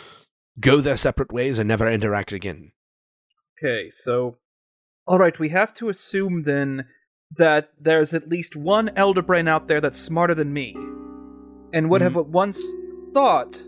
[0.59, 2.73] go their separate ways and never interact again.
[3.63, 4.39] Okay, so.
[5.07, 6.87] Alright, we have to assume then
[7.37, 10.75] that there's at least one Elder Brain out there that's smarter than me,
[11.73, 12.63] and would have at once
[13.13, 13.63] thought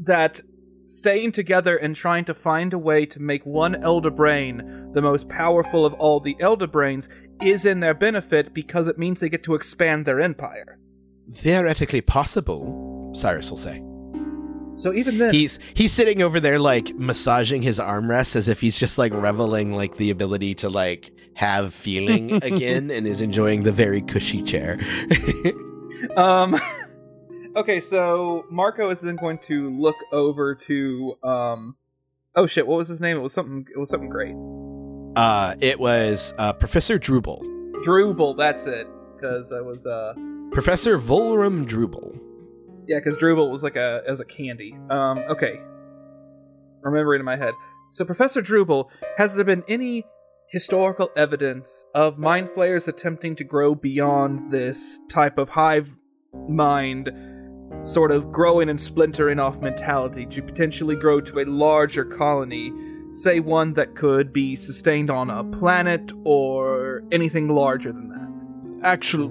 [0.00, 0.40] that
[0.86, 5.28] staying together and trying to find a way to make one Elder Brain the most
[5.28, 7.08] powerful of all the Elder Brains
[7.40, 10.78] is in their benefit because it means they get to expand their empire.
[11.32, 13.82] Theoretically possible, Cyrus will say.
[14.82, 18.76] So even then, He's he's sitting over there like massaging his armrests as if he's
[18.76, 23.70] just like reveling like the ability to like have feeling again and is enjoying the
[23.72, 24.78] very cushy chair.
[26.16, 26.60] Um.
[27.56, 31.76] okay, so Marco is then going to look over to um.
[32.34, 32.66] Oh shit!
[32.66, 33.16] What was his name?
[33.18, 33.64] It was something.
[33.72, 34.34] It was something great.
[35.14, 37.40] uh it was uh Professor Drubel.
[37.84, 38.36] Drubel.
[38.36, 38.88] That's it.
[39.14, 40.14] Because I was uh.
[40.50, 42.18] Professor Volrum Drubel.
[42.86, 44.76] Yeah, because Drubel was like a as a candy.
[44.90, 45.18] Um.
[45.18, 45.60] Okay.
[46.82, 47.54] Remembering in my head.
[47.90, 48.86] So Professor Drubel,
[49.18, 50.04] has there been any
[50.52, 55.96] historical evidence of mind flayers attempting to grow beyond this type of hive
[56.48, 57.10] mind
[57.84, 62.70] sort of growing and splintering off mentality to potentially grow to a larger colony
[63.12, 69.30] say one that could be sustained on a planet or anything larger than that Actual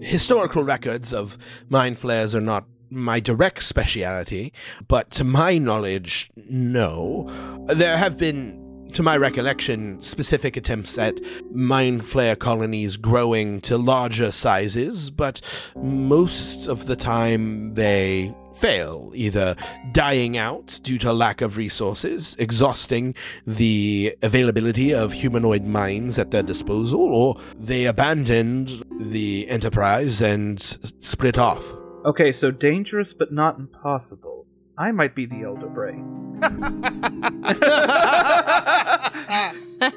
[0.00, 1.36] historical records of
[1.68, 4.52] mind are not my direct speciality,
[4.88, 7.30] but to my knowledge, no.
[7.66, 11.20] There have been to my recollection, specific attempts at
[11.52, 15.40] mind flayer colonies growing to larger sizes, but
[15.76, 19.54] most of the time they fail, either
[19.92, 23.14] dying out due to lack of resources, exhausting
[23.46, 30.60] the availability of humanoid minds at their disposal, or they abandoned the enterprise and
[31.00, 31.62] split off.
[32.06, 34.46] Okay, so dangerous but not impossible.
[34.78, 36.12] I might be the Elder Brain.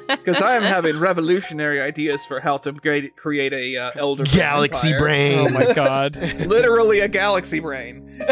[0.08, 4.36] Because I am having revolutionary ideas for how to create, create a uh, Elder Brain
[4.36, 4.98] Galaxy empire.
[4.98, 5.38] brain.
[5.38, 6.16] Oh my god.
[6.46, 8.18] Literally a galaxy brain.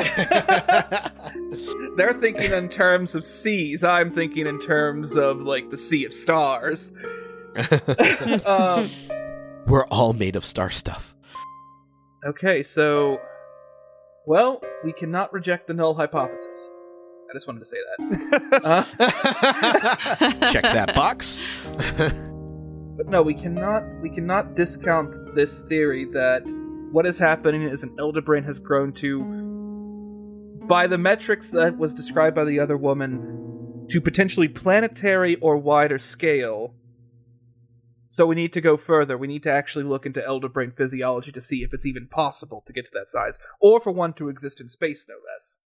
[1.96, 3.82] They're thinking in terms of seas.
[3.82, 6.92] I'm thinking in terms of like the sea of stars.
[8.44, 8.88] um,
[9.66, 11.16] We're all made of star stuff.
[12.26, 13.18] okay, so
[14.28, 16.70] well, we cannot reject the null hypothesis.
[17.30, 18.64] I just wanted to say that.
[18.64, 18.84] Uh,
[20.52, 21.44] Check that box.
[22.98, 26.42] But no, we cannot we cannot discount this theory that
[26.90, 31.94] what is happening is an elder brain has grown to, by the metrics that was
[31.94, 36.74] described by the other woman, to potentially planetary or wider scale.
[38.18, 39.16] So we need to go further.
[39.16, 42.64] We need to actually look into elder brain physiology to see if it's even possible
[42.66, 45.60] to get to that size, or for one to exist in space, no less.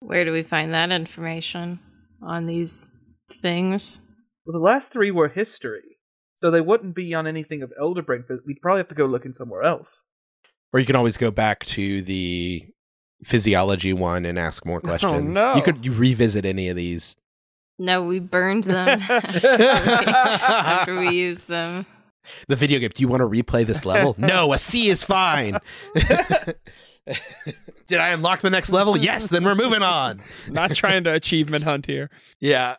[0.00, 1.78] Where do we find that information
[2.20, 2.90] on these
[3.32, 4.02] things?
[4.44, 5.96] Well, the last three were history,
[6.34, 8.24] so they wouldn't be on anything of elder brain.
[8.28, 10.04] phys- We'd probably have to go looking somewhere else.
[10.74, 12.66] Or you can always go back to the
[13.24, 15.14] physiology one and ask more oh, questions.
[15.14, 15.54] Oh, no.
[15.54, 17.16] You could you revisit any of these.
[17.78, 21.86] No, we burned them after we used them.
[22.48, 22.90] The video game.
[22.94, 24.14] Do you want to replay this level?
[24.18, 25.58] no, a C is fine.
[27.86, 28.98] Did I unlock the next level?
[28.98, 30.20] Yes, then we're moving on.
[30.48, 32.10] Not trying to achievement hunt here.
[32.40, 32.76] Yeah.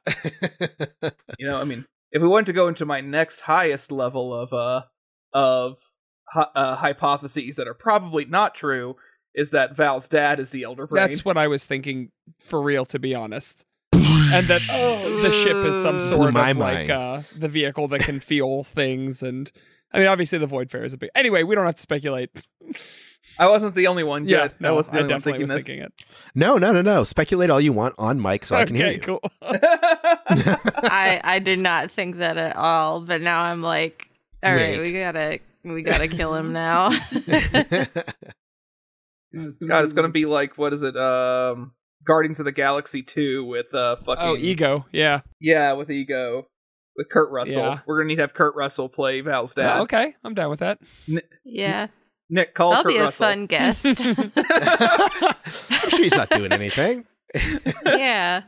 [1.39, 4.51] You know, I mean, if we wanted to go into my next highest level of
[4.51, 4.81] uh
[5.33, 5.77] of
[6.35, 8.95] uh, hypotheses that are probably not true,
[9.33, 11.03] is that Val's dad is the elder brain.
[11.03, 13.65] That's what I was thinking for real, to be honest.
[14.33, 14.61] And that
[15.21, 18.63] the ship is some Blew sort of my like uh, the vehicle that can feel
[18.65, 19.23] things.
[19.23, 19.51] And
[19.93, 21.09] I mean, obviously, the Void Fair is a big.
[21.15, 22.29] Anyway, we don't have to speculate.
[23.39, 24.27] I wasn't the only one.
[24.27, 24.51] Yeah, Good.
[24.51, 25.93] I no, wasn't the I only one definitely thinking was thinking it.
[26.35, 27.03] no, no, no, no.
[27.03, 28.99] Speculate all you want on mic so I can hear you.
[28.99, 29.21] cool.
[29.41, 34.09] I I did not think that at all, but now I'm like,
[34.43, 34.81] all right, Wait.
[34.81, 36.89] we gotta we gotta kill him now.
[39.33, 40.97] God, it's gonna be like what is it?
[40.97, 41.73] Um,
[42.07, 44.85] Guardians of the Galaxy two with uh fucking oh, ego.
[44.91, 45.21] Yeah.
[45.39, 46.47] yeah with ego
[46.97, 47.61] with Kurt Russell.
[47.63, 47.79] Yeah.
[47.85, 49.77] We're gonna need to have Kurt Russell play Val's dad.
[49.77, 50.79] Oh, okay, I'm down with that.
[51.45, 51.87] yeah,
[52.29, 53.25] Nick, call that'll Kurt be a Russell.
[53.27, 53.85] fun guest.
[54.01, 57.05] I'm sure he's not doing anything.
[57.85, 58.43] yeah,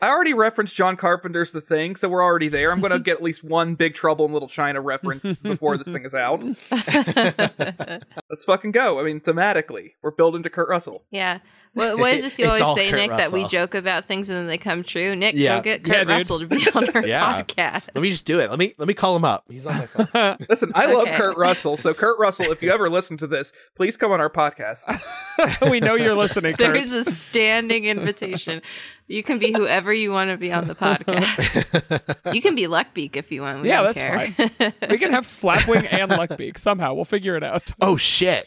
[0.00, 2.72] I already referenced John Carpenter's The Thing, so we're already there.
[2.72, 6.04] I'm gonna get at least one Big Trouble in Little China reference before this thing
[6.04, 6.42] is out.
[6.70, 8.98] Let's fucking go.
[8.98, 11.04] I mean, thematically, we're building to Kurt Russell.
[11.10, 11.40] yeah.
[11.74, 13.10] What, what is this you always say, Kurt Nick?
[13.12, 15.16] That we joke about things and then they come true.
[15.16, 15.56] Nick, Yeah.
[15.56, 16.08] go get Kurt dude.
[16.08, 17.42] Russell to be on our Yeah.
[17.42, 17.84] podcast.
[17.94, 18.50] Let me just do it.
[18.50, 19.44] Let me let me call him up.
[19.48, 20.36] He's on my phone.
[20.48, 23.96] Listen, I love Kurt Russell, so Kurt Russell, if you ever listen to this, please
[23.96, 24.84] come on our podcast.
[25.70, 26.74] we know you're listening, Kurt.
[26.74, 28.60] There's a standing invitation.
[29.08, 32.34] You can be whoever you want to be on the podcast.
[32.34, 33.62] You can be Luckbeak if you want.
[33.62, 34.00] We Yeah, don't that's
[34.58, 34.72] care.
[34.88, 36.94] we can have Flapwing and Luckbeak somehow.
[36.94, 37.72] We'll figure it out.
[37.80, 38.46] oh shit.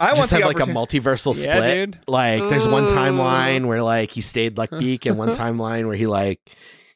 [0.00, 1.74] I want Just have like a multiversal Yeah, split.
[1.92, 1.98] dude.
[2.06, 6.40] Like there's one timeline where like he stayed Luckbeak and one timeline where he like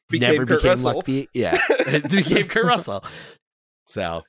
[0.09, 1.03] Became never Kurt became Russell.
[1.03, 1.29] Luckbeak.
[1.35, 1.61] Yeah.
[2.11, 3.05] became Kurt Russell.
[3.87, 4.23] So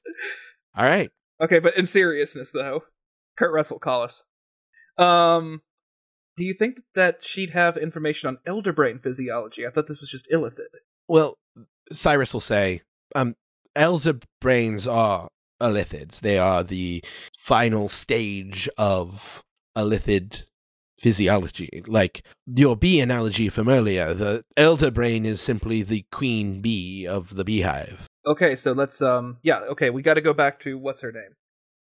[0.76, 1.12] all right.
[1.42, 2.84] Okay, but in seriousness, though,
[3.38, 4.24] Kurt Russell, call us.
[4.98, 5.62] Um,
[6.38, 9.68] do you think that she'd have information on elder brain physiology?
[9.68, 10.70] I thought this was just illithid.
[11.08, 11.38] Well,
[11.92, 12.82] Cyrus will say,
[13.16, 13.36] um,
[13.76, 15.28] elder brains are
[15.62, 16.22] illithids.
[16.22, 17.04] They are the
[17.44, 19.44] final stage of
[19.76, 20.44] a illithid
[20.98, 21.84] physiology.
[21.86, 27.36] Like your bee analogy from earlier, the elder brain is simply the queen bee of
[27.36, 28.08] the beehive.
[28.26, 31.36] Okay, so let's um, yeah, okay, we got to go back to what's her name.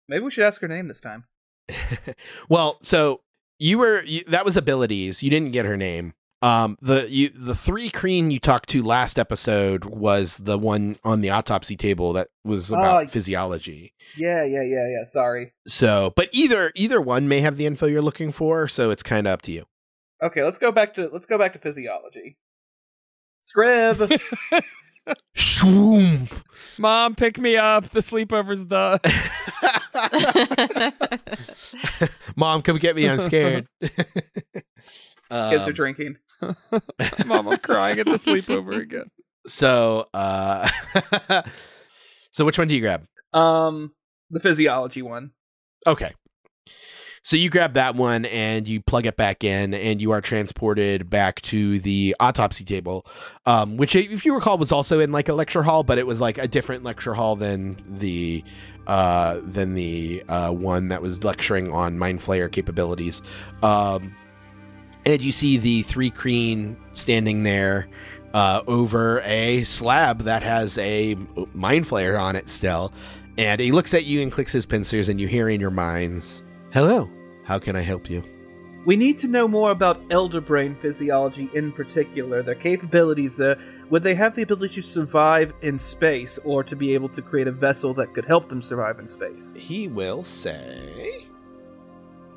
[0.07, 1.25] Maybe we should ask her name this time.
[2.49, 3.21] well, so
[3.57, 5.23] you were you, that was abilities.
[5.23, 6.13] You didn't get her name.
[6.43, 11.31] Um, the you the thri-kreen you talked to last episode was the one on the
[11.31, 13.93] autopsy table that was about Oh, physiology.
[14.15, 15.03] Yeah, yeah, yeah, yeah.
[15.05, 15.53] Sorry.
[15.67, 19.25] So, but either either one may have the info you're looking for, so it's kind
[19.25, 19.65] of up to you.
[20.21, 22.37] Okay, let's go back to let's go back to physiology.
[23.43, 24.19] Scriv.
[25.37, 26.29] Shroom.
[26.77, 27.85] Mom, pick me up.
[27.89, 28.99] The sleepover's done.
[32.35, 33.07] Mom, come get me.
[33.07, 33.67] I'm scared.
[35.29, 36.17] Kids Um, are drinking.
[37.25, 39.09] Mom, I'm crying at the sleepover again.
[39.47, 40.67] so, uh,
[42.31, 43.05] so which one do you grab?
[43.33, 43.93] Um,
[44.29, 45.31] the physiology one.
[45.85, 46.11] Okay.
[47.23, 51.09] So you grab that one and you plug it back in, and you are transported
[51.09, 53.05] back to the autopsy table,
[53.45, 56.21] um, which, if you recall, was also in like a lecture hall, but it was
[56.21, 58.43] like a different lecture hall than the
[58.87, 63.21] uh, than the uh, one that was lecturing on mind flayer capabilities.
[63.61, 64.15] Um,
[65.07, 67.87] and you see the thri-kreen standing there
[68.33, 71.15] uh, over a slab that has a
[71.53, 72.91] mind flayer on it still.
[73.37, 76.43] And he looks at you and clicks his pincers, and you hear in your minds,
[76.73, 77.09] Hello,
[77.45, 78.21] how can I help you?
[78.85, 83.39] We need to know more about elder brain physiology in particular, their capabilities.
[83.39, 83.55] Uh,
[83.89, 87.47] would they have the ability to survive in space, or to be able to create
[87.47, 89.55] a vessel that could help them survive in space?
[89.55, 91.27] He will say,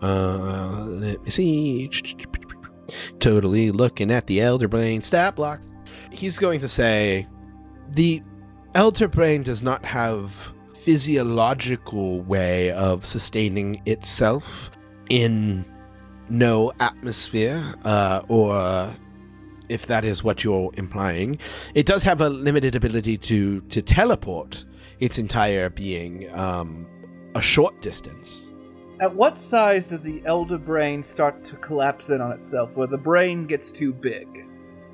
[0.03, 1.91] uh, let me see.
[3.19, 5.61] Totally looking at the elder brain stat block.
[6.13, 7.27] He's going to say,
[7.91, 8.23] the
[8.75, 14.71] elder brain does not have physiological way of sustaining itself
[15.09, 15.65] in
[16.29, 18.91] no atmosphere, uh, or
[19.69, 21.39] if that is what you're implying,
[21.75, 24.65] it does have a limited ability to to teleport
[24.99, 26.87] its entire being um,
[27.35, 28.50] a short distance.
[29.01, 32.99] At what size does the elder brain start to collapse in on itself, where the
[32.99, 34.47] brain gets too big?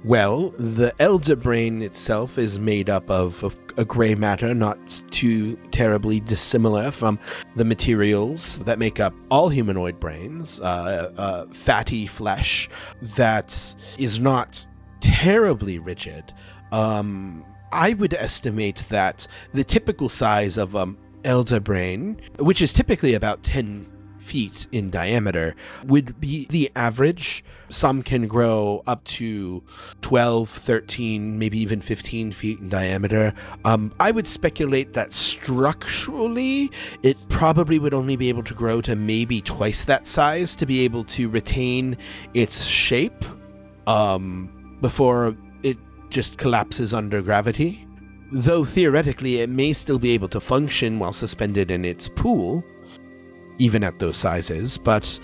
[0.04, 3.42] Well, the elder brain itself is made up of
[3.76, 7.18] a, gray matter not too terribly dissimilar from
[7.56, 12.70] the materials that make up all humanoid brains, uh, uh, fatty flesh
[13.02, 14.64] that is not
[15.00, 16.32] terribly rigid.
[16.70, 23.14] Um, I would estimate that the typical size of um, elder brain, which is typically
[23.14, 23.94] about 10
[24.26, 25.54] feet in diameter
[25.84, 27.44] would be the average.
[27.68, 29.62] Some can grow up to
[30.02, 33.32] 12, 13, maybe even 15 feet in diameter.
[33.64, 36.70] Um, I would speculate that structurally,
[37.02, 40.80] it probably would only be able to grow to maybe twice that size to be
[40.80, 41.96] able to retain
[42.34, 43.24] its shape
[43.86, 45.78] um, before it
[46.10, 47.86] just collapses under gravity.
[48.32, 52.64] Though theoretically, it may still be able to function while suspended in its pool
[53.58, 55.18] even at those sizes, but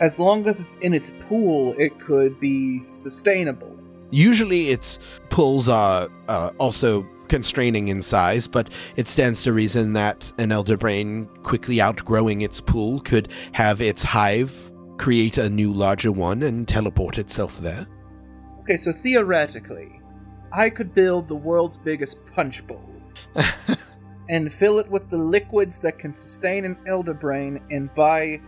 [0.00, 3.76] As long as it's in its pool, it could be sustainable.
[4.10, 4.98] usually its
[5.28, 10.76] pools are uh, also constraining in size, but it stands to reason that an elder
[10.76, 16.66] brain quickly outgrowing its pool could have its hive create a new larger one and
[16.66, 17.86] teleport itself there.
[18.62, 20.00] Okay, so theoretically,
[20.52, 22.84] I could build the world's biggest punch bowl
[24.28, 28.40] and fill it with the liquids that can sustain an elder brain, and by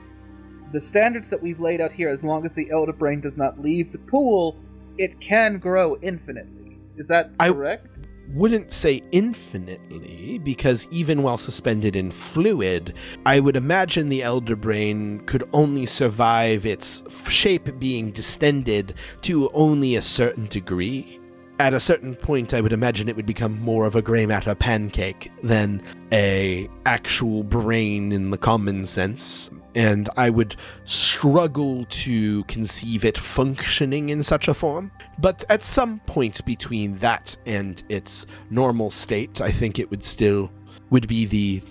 [0.72, 3.60] the standards that we've laid out here, as long as the elder brain does not
[3.60, 4.56] leave the pool,
[4.98, 6.78] it can grow infinitely.
[6.96, 8.00] Is that correct I-
[8.32, 12.94] wouldn't say infinitely, because even while suspended in fluid,
[13.26, 19.96] I would imagine the elder brain could only survive its shape being distended to only
[19.96, 21.19] a certain degree.
[21.60, 24.54] At a certain point, I would imagine it would become more of a gray matter
[24.54, 29.50] pancake than a actual brain in the common sense.
[29.74, 34.90] And I would struggle to conceive it functioning in such a form.
[35.18, 40.50] But at some point between that and its normal state, I think it would still
[40.88, 41.62] would be the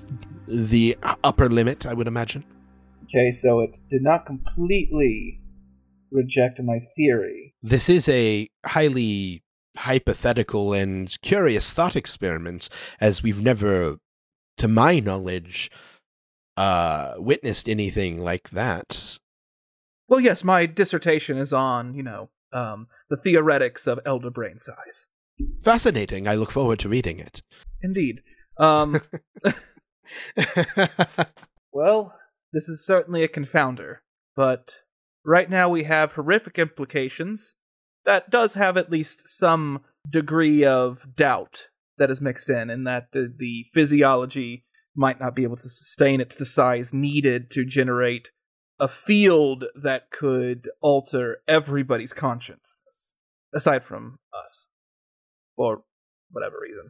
[0.47, 2.45] the upper limit, I would imagine.
[3.05, 5.41] Okay, so it did not completely
[6.11, 7.55] reject my theory.
[7.63, 9.41] This is a highly
[9.79, 12.69] hypothetical and curious thought experiments
[12.99, 13.97] as we've never,
[14.57, 15.71] to my knowledge,
[16.57, 19.19] uh, witnessed anything like that.
[20.07, 25.07] Well, yes, my dissertation is on, you know, um, the theoretics of elder brain size.
[25.61, 26.27] Fascinating.
[26.27, 27.41] I look forward to reading it.
[27.81, 28.21] Indeed.
[28.57, 29.01] Um,
[31.71, 32.15] well,
[32.51, 33.97] this is certainly a confounder,
[34.35, 34.79] but
[35.23, 37.55] right now we have horrific implications
[38.09, 41.67] that does have at least some degree of doubt
[41.99, 46.19] that is mixed in, and that the, the physiology might not be able to sustain
[46.19, 48.31] it to the size needed to generate
[48.79, 53.13] a field that could alter everybody's consciousness,
[53.53, 54.69] aside from us,
[55.55, 55.83] for
[56.31, 56.89] whatever reason.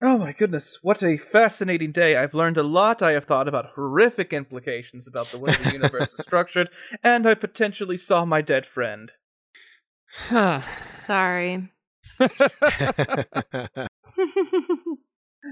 [0.00, 2.16] Oh my goodness, what a fascinating day.
[2.16, 3.02] I've learned a lot.
[3.02, 6.68] I have thought about horrific implications about the way the universe is structured,
[7.02, 9.10] and I potentially saw my dead friend.
[10.96, 11.70] Sorry.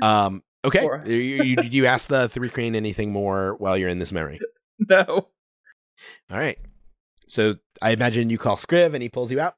[0.02, 0.42] um.
[0.64, 0.84] Okay.
[1.06, 4.40] You, you, did you ask the thri-kreen anything more while you're in this memory?
[4.88, 5.04] No.
[5.06, 5.28] All
[6.38, 6.58] right.
[7.26, 9.54] So I imagine you call Scriv and he pulls you out.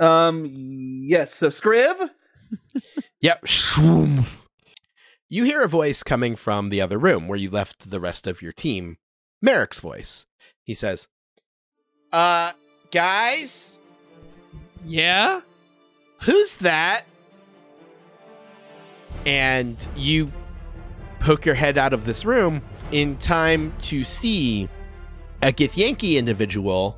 [0.00, 2.10] Um, yes, so Scriv?
[3.20, 3.44] Yep.
[3.44, 4.26] Shroom.
[5.28, 8.42] You hear a voice coming from the other room where you left the rest of
[8.42, 8.98] your team.
[9.40, 10.26] Merrick's voice.
[10.64, 11.06] He says,
[12.12, 12.52] "Uh,
[12.90, 13.78] guys,
[14.84, 15.40] Yeah?
[16.22, 17.04] who's that?"
[19.26, 20.32] And you
[21.20, 24.68] poke your head out of this room in time to see
[25.42, 26.96] a Githyanki individual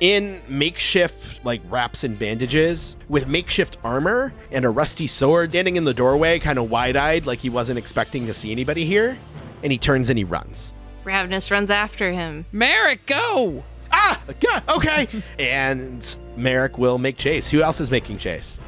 [0.00, 5.84] in makeshift like wraps and bandages with makeshift armor and a rusty sword standing in
[5.84, 9.18] the doorway kind of wide-eyed like he wasn't expecting to see anybody here
[9.62, 10.72] and he turns and he runs
[11.04, 12.46] Ravenous runs after him.
[12.52, 13.64] Merrick, go!
[14.10, 15.08] Ah yeah, okay
[15.38, 18.58] and merrick will make chase who else is making chase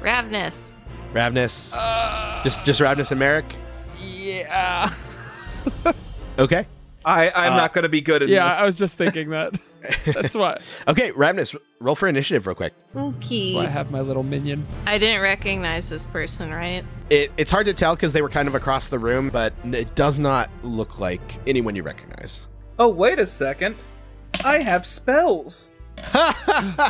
[0.00, 0.74] Ravenous.
[1.14, 3.44] ravnus Uh, just just ravnus and merrick
[4.02, 4.92] yeah.
[6.38, 6.66] okay
[7.04, 8.34] I, I'm Uh, not going to be good at this.
[8.34, 8.58] Yeah, this.
[8.58, 9.58] I was just thinking that.
[10.04, 10.60] That's why.
[10.86, 13.54] okay ravnus roll for initiative real quick That's Ookie.
[13.54, 14.66] why I have my little minion.
[14.86, 16.84] I didn't recognize this person, right?
[17.08, 19.94] It, it's hard to tell because they were kind of across the room, but it
[19.94, 22.42] does not look like anyone you recognize.
[22.78, 23.76] Oh, wait a second.
[24.44, 25.70] I have spells.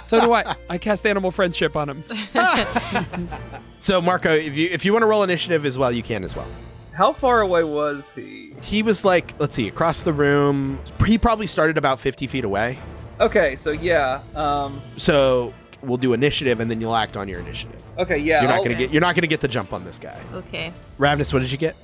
[0.03, 0.55] So do I.
[0.69, 2.05] I cast animal friendship on him.
[3.81, 6.35] so Marco, if you if you want to roll initiative as well, you can as
[6.37, 6.47] well.
[6.93, 8.53] How far away was he?
[8.63, 10.79] He was like, let's see, across the room.
[11.07, 12.79] He probably started about 50 feet away.
[13.21, 14.21] Okay, so yeah.
[14.35, 14.81] Um.
[14.97, 15.53] So
[15.83, 17.83] we'll do initiative, and then you'll act on your initiative.
[17.99, 18.41] Okay, yeah.
[18.41, 20.21] You're not I'll- gonna get you're not gonna get the jump on this guy.
[20.35, 20.73] Okay.
[20.99, 21.77] Ravnus, what did you get?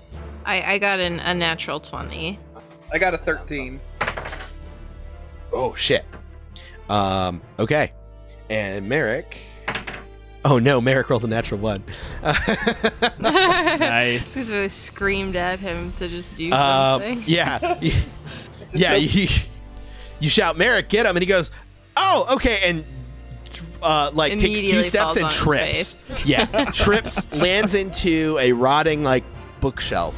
[0.45, 2.39] I, I got an, a natural 20.
[2.93, 3.81] I got a 13.
[5.53, 6.05] Oh shit.
[6.89, 7.41] Um.
[7.59, 7.93] Okay.
[8.51, 9.39] And Merrick.
[10.45, 11.83] Oh no, Merrick rolled a natural one.
[13.19, 14.35] Nice.
[14.35, 17.23] Because I screamed at him to just do Um, something.
[17.27, 17.79] yeah,
[18.73, 18.91] yeah.
[18.93, 19.29] so- You,
[20.21, 21.51] you shout, Merrick, get him, and he goes,
[21.97, 22.85] "Oh, okay," and
[23.83, 26.07] uh, like takes two steps and trips.
[26.25, 29.25] Yeah, trips, lands into a rotting like
[29.61, 30.17] bookshelf.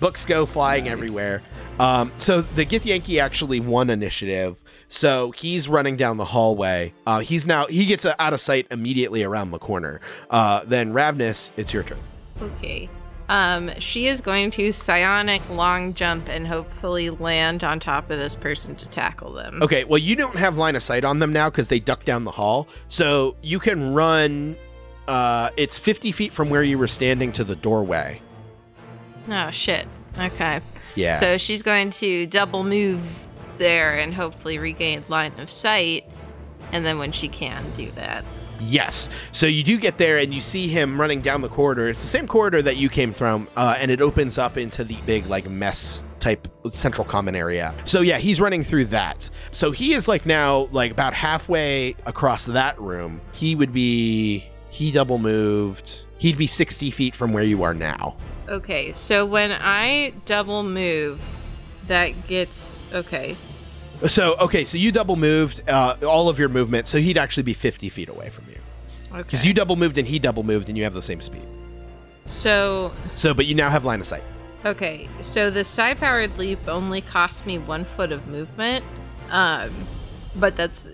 [0.00, 0.92] Books go flying Nice.
[0.92, 1.42] everywhere.
[1.82, 4.56] Um, so the Githyanki actually won initiative.
[4.88, 6.94] So he's running down the hallway.
[7.06, 10.00] Uh, he's now he gets uh, out of sight immediately around the corner.
[10.30, 11.98] Uh, then Ravnus, it's your turn.
[12.40, 12.88] Okay.
[13.28, 18.36] Um, she is going to psionic long jump and hopefully land on top of this
[18.36, 19.60] person to tackle them.
[19.62, 22.24] Okay, well, you don't have line of sight on them now because they ducked down
[22.24, 22.68] the hall.
[22.88, 24.56] So you can run.
[25.08, 28.20] Uh, it's 50 feet from where you were standing to the doorway.
[29.28, 29.88] Oh shit.
[30.18, 30.60] Okay.
[30.94, 31.18] Yeah.
[31.18, 33.02] So she's going to double move
[33.58, 36.04] there and hopefully regain line of sight.
[36.72, 38.24] And then when she can do that.
[38.60, 39.08] yes.
[39.32, 41.88] So you do get there and you see him running down the corridor.
[41.88, 44.96] It's the same corridor that you came from, uh, and it opens up into the
[45.04, 47.74] big, like, mess type central common area.
[47.84, 49.28] So yeah, he's running through that.
[49.50, 53.20] So he is like now like about halfway across that room.
[53.32, 56.04] He would be he double moved.
[56.18, 58.16] He'd be 60 feet from where you are now.
[58.52, 61.20] Okay, so when I double move,
[61.88, 63.34] that gets okay.
[64.08, 67.54] So okay, so you double moved uh, all of your movement, so he'd actually be
[67.54, 68.56] 50 feet away from you
[69.10, 69.22] Okay.
[69.22, 71.42] because you double moved and he double moved, and you have the same speed.
[72.24, 74.22] so So, but you now have line of sight.
[74.66, 78.84] okay, so the psi powered leap only cost me one foot of movement.
[79.30, 79.70] Um,
[80.36, 80.90] but that's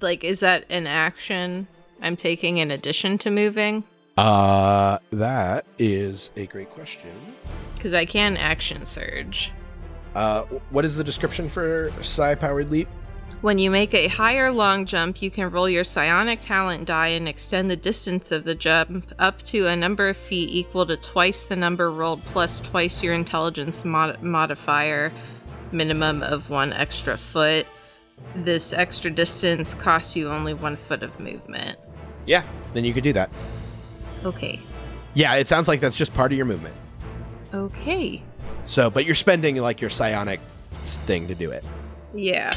[0.00, 1.66] like, is that an action
[2.00, 3.84] I'm taking in addition to moving?
[4.16, 7.10] Uh, that is a great question.
[7.74, 9.52] Because I can action surge.
[10.14, 12.88] Uh, what is the description for psi powered leap?
[13.40, 17.26] When you make a higher long jump, you can roll your psionic talent die and
[17.26, 21.44] extend the distance of the jump up to a number of feet equal to twice
[21.44, 25.10] the number rolled plus twice your intelligence mod- modifier,
[25.72, 27.66] minimum of one extra foot.
[28.36, 31.78] This extra distance costs you only one foot of movement.
[32.26, 32.44] Yeah,
[32.74, 33.30] then you could do that.
[34.24, 34.60] Okay.
[35.14, 36.74] Yeah, it sounds like that's just part of your movement.
[37.52, 38.22] Okay.
[38.66, 40.40] So, but you're spending like your psionic
[40.84, 41.64] thing to do it.
[42.14, 42.52] Yeah.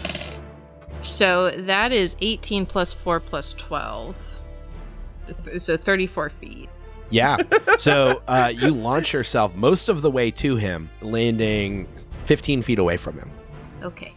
[1.04, 4.16] So that is 18 plus 4 plus 12.
[5.58, 6.70] So 34 feet.
[7.10, 7.38] Yeah.
[7.78, 11.88] so uh, you launch yourself most of the way to him, landing
[12.26, 13.30] 15 feet away from him.
[13.84, 14.14] Okay.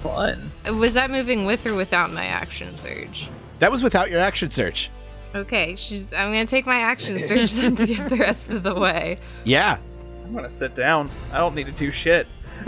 [0.00, 0.50] Fun.
[0.66, 3.28] Was that moving with or without my action surge?
[3.58, 4.90] That was without your action surge.
[5.34, 6.12] Okay, she's.
[6.12, 9.18] I'm gonna take my action surge then to get the rest of the way.
[9.44, 9.78] Yeah.
[10.24, 11.10] I'm gonna sit down.
[11.32, 12.26] I don't need to do shit.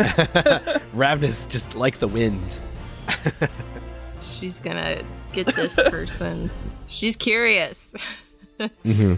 [0.95, 2.61] Ravnus just like the wind.
[4.23, 6.51] She's gonna get this person.
[6.87, 7.93] She's curious.
[8.59, 9.15] Mm-hmm.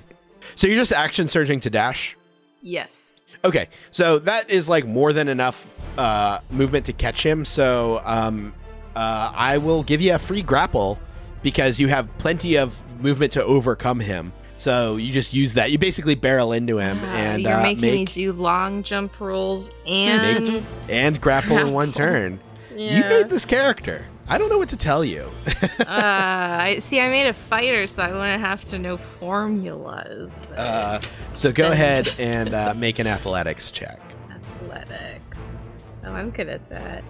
[0.54, 2.16] So you're just action surging to dash?
[2.62, 3.20] yes.
[3.44, 5.66] Okay, so that is like more than enough
[5.98, 7.44] uh, movement to catch him.
[7.44, 8.52] So um,
[8.96, 10.98] uh, I will give you a free grapple
[11.42, 14.32] because you have plenty of movement to overcome him.
[14.58, 15.70] So you just use that.
[15.70, 19.70] You basically barrel into him Wow, and you're uh, making me do long jump rolls
[19.86, 22.12] and Make- and grapple in one Grapple.
[22.12, 22.40] turn.
[22.70, 24.06] You made this character.
[24.28, 25.30] I don't know what to tell you.
[25.62, 27.00] uh, I see.
[27.00, 30.32] I made a fighter, so I wouldn't have to know formulas.
[30.56, 31.00] Uh,
[31.32, 34.00] so go ahead and uh, make an athletics check.
[34.30, 35.68] athletics.
[36.04, 37.04] Oh, I'm good at that.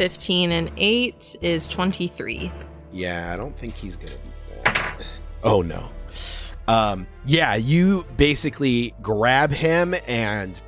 [0.00, 2.50] Fifteen and eight is twenty-three.
[2.90, 5.02] Yeah, I don't think he's gonna beat that.
[5.44, 5.90] Oh no.
[6.68, 10.58] Um, yeah, you basically grab him and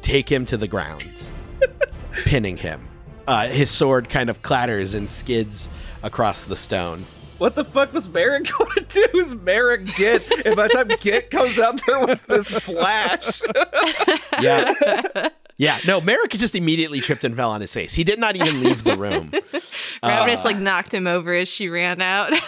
[0.00, 1.28] take him to the ground,
[2.24, 2.88] pinning him.
[3.28, 5.70] Uh, his sword kind of clatters and skids
[6.02, 7.04] across the stone.
[7.38, 9.04] What the fuck was Merrick going to do?
[9.12, 10.22] Who's Merrick get?
[10.44, 13.42] And by the time Git comes out, there was this flash.
[14.40, 15.28] Yeah,
[15.62, 15.78] yeah.
[15.86, 17.94] No, Merrick just immediately tripped and fell on his face.
[17.94, 19.30] He did not even leave the room.
[20.02, 22.32] Ravenous Uh, like knocked him over as she ran out.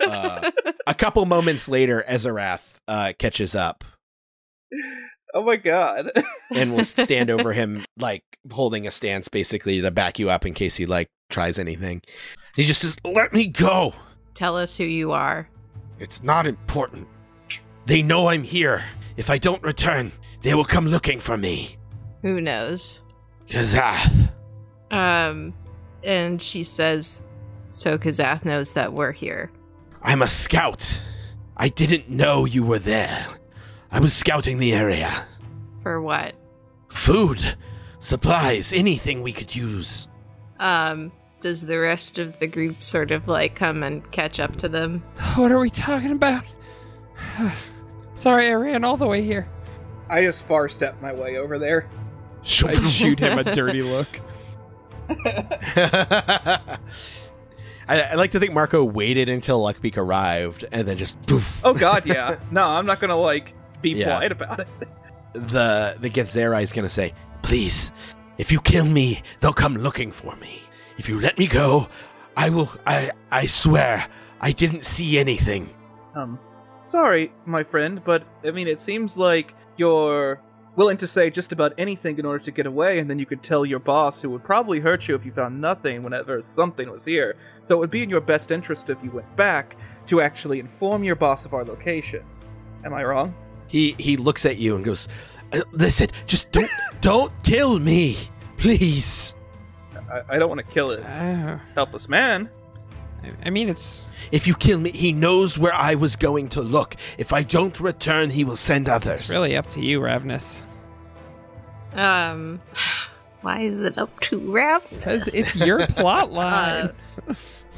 [0.00, 0.50] Uh,
[0.88, 3.84] a couple moments later, Ezerath uh, catches up
[5.34, 6.10] Oh my god.
[6.52, 10.54] and will stand over him, like holding a stance basically to back you up in
[10.54, 12.02] case he like tries anything.
[12.56, 13.92] He just says, "Let me go.
[14.34, 15.48] Tell us who you are.
[16.00, 17.06] It's not important.
[17.86, 18.82] They know I'm here.
[19.16, 20.10] If I don't return,
[20.42, 21.76] they will come looking for me."
[22.22, 23.02] Who knows?
[23.46, 24.30] Kazath.
[24.90, 25.54] Um,
[26.04, 27.24] and she says,
[27.70, 29.50] "So Kazath knows that we're here."
[30.02, 31.00] I'm a scout.
[31.56, 33.26] I didn't know you were there.
[33.92, 35.26] I was scouting the area.
[35.82, 36.34] For what?
[36.88, 37.56] Food,
[37.98, 40.08] supplies, anything we could use.
[40.58, 44.68] Um, does the rest of the group sort of like come and catch up to
[44.68, 45.02] them?
[45.36, 46.44] What are we talking about?
[48.14, 49.48] Sorry, I ran all the way here.
[50.08, 51.88] I just far stepped my way over there.
[52.42, 54.20] I shoot him a dirty look.
[57.88, 61.60] I, I like to think Marco waited until Luckbeak arrived and then just poof.
[61.64, 62.36] Oh god, yeah.
[62.50, 63.52] no, I'm not gonna like
[63.82, 64.14] be Yeah.
[64.14, 64.68] polite about it.
[65.32, 67.12] The the Githzerai is gonna say,
[67.42, 67.92] "Please,
[68.38, 70.60] if you kill me, they'll come looking for me.
[70.98, 71.88] If you let me go,
[72.36, 72.70] I will.
[72.86, 74.06] I I swear,
[74.40, 75.70] I didn't see anything."
[76.14, 76.38] Um,
[76.86, 80.40] sorry, my friend, but I mean, it seems like you're
[80.76, 83.42] willing to say just about anything in order to get away, and then you could
[83.42, 87.04] tell your boss, who would probably hurt you if you found nothing whenever something was
[87.04, 87.36] here.
[87.64, 89.76] So it would be in your best interest if you went back
[90.06, 92.24] to actually inform your boss of our location.
[92.84, 93.34] Am I wrong?
[93.66, 95.06] He he looks at you and goes,
[95.52, 96.70] "Uh, "Listen, just don't
[97.00, 98.16] don't kill me,
[98.56, 99.34] please.
[100.10, 102.50] I, I don't want to kill a Uh, helpless man.
[103.22, 106.62] I- I mean, it's If you kill me, he knows where I was going to
[106.62, 106.96] look.
[107.18, 110.64] If I don't return, he will send others." it's really up to you, Ravenous,
[111.94, 112.60] Um,
[113.42, 114.88] why is it up to Rav?
[114.90, 116.90] because it's your plot line.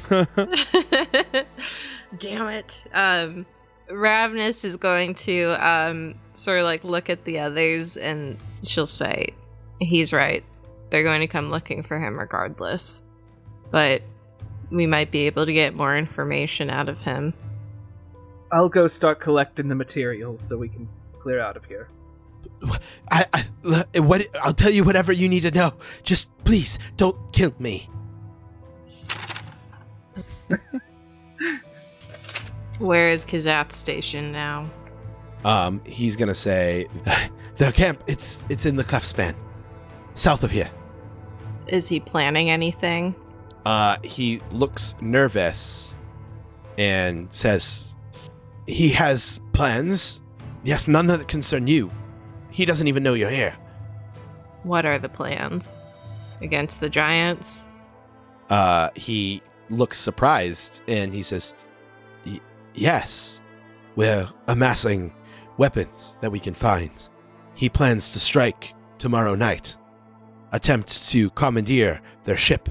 [2.17, 2.85] Damn it.
[2.93, 3.45] Um,
[3.89, 9.29] Ravnus is going to um sort of like look at the others and she'll say,
[9.79, 10.43] "He's right.
[10.89, 13.01] They're going to come looking for him regardless,
[13.71, 14.03] but
[14.73, 17.33] we might be able to get more information out of him."
[18.51, 20.87] I'll go start collecting the materials so we can
[21.19, 21.89] clear out of here.
[23.11, 23.45] I, I
[23.99, 25.73] what I'll tell you whatever you need to know.
[26.03, 27.89] Just please don't kill me.
[32.79, 34.69] Where is Kazath station now?
[35.45, 36.87] Um, he's gonna say,
[37.57, 38.03] "The camp.
[38.07, 39.35] It's it's in the cleft span,
[40.15, 40.69] south of here.
[41.67, 43.15] Is he planning anything?
[43.65, 45.95] Uh, he looks nervous
[46.77, 47.95] and says,
[48.67, 50.21] "He has plans.
[50.63, 51.91] Yes, none that concern you.
[52.49, 53.55] He doesn't even know you're here."
[54.63, 55.77] What are the plans?
[56.41, 57.67] Against the giants?
[58.49, 61.53] Uh, he looks surprised and he says,
[62.73, 63.41] "Yes,
[63.95, 65.13] we're amassing
[65.57, 66.91] weapons that we can find.
[67.55, 69.77] He plans to strike tomorrow night,
[70.51, 72.69] attempt to commandeer their ship,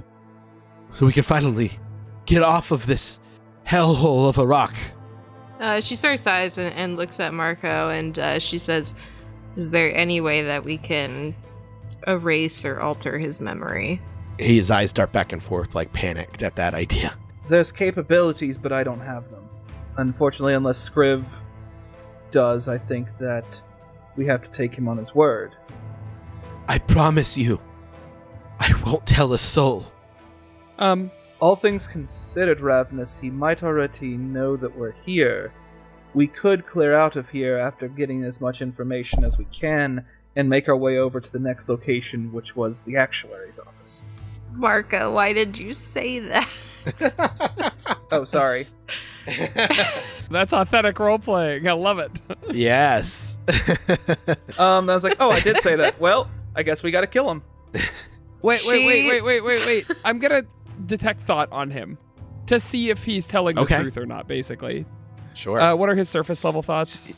[0.92, 1.78] so we can finally
[2.26, 3.18] get off of this
[3.66, 4.74] hellhole of a rock."
[5.62, 8.96] Uh, she sort of sighs and, and looks at Marco and uh, she says,
[9.56, 11.36] Is there any way that we can
[12.08, 14.02] erase or alter his memory?
[14.38, 17.14] His eyes dart back and forth, like panicked at that idea.
[17.48, 19.48] There's capabilities, but I don't have them.
[19.98, 21.24] Unfortunately, unless Scriv
[22.32, 23.62] does, I think that
[24.16, 25.54] we have to take him on his word.
[26.66, 27.60] I promise you,
[28.58, 29.91] I won't tell a soul.
[30.78, 35.52] Um, All things considered, Ravenous, he might already know that we're here.
[36.14, 40.04] We could clear out of here after getting as much information as we can
[40.36, 44.06] and make our way over to the next location, which was the actuary's office.
[44.52, 46.48] Marco, why did you say that?
[48.10, 48.66] Oh, sorry.
[50.30, 51.66] that's authentic role playing.
[51.66, 52.10] I love it.
[52.50, 53.38] yes.
[54.58, 55.98] Um, I was like, oh, I did say that.
[55.98, 57.42] Well, I guess we gotta kill him.
[57.72, 57.82] Wait,
[58.42, 59.86] wait, She- wait, wait, wait, wait, wait.
[60.04, 60.42] I'm gonna
[60.86, 61.98] detect thought on him
[62.46, 64.26] to see if he's telling the truth or not.
[64.28, 64.84] Basically,
[65.34, 65.60] sure.
[65.60, 67.12] uh, what are his surface level thoughts?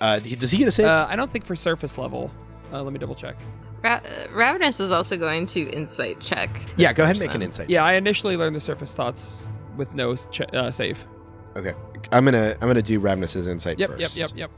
[0.00, 0.86] Uh, does he get a save?
[0.86, 2.30] Uh, I don't think for surface level.
[2.72, 3.36] Uh, let me double check.
[3.82, 6.50] Ra- uh, Ravenous is also going to insight check.
[6.76, 7.70] yeah, this go ahead and make an insight.
[7.70, 11.04] Yeah, I initially learned the surface thoughts with no ch- uh, save.
[11.56, 11.74] Okay.
[12.12, 14.16] I'm gonna I'm gonna do Ravnus's insight Yep, first.
[14.16, 14.50] yep, yep, yep.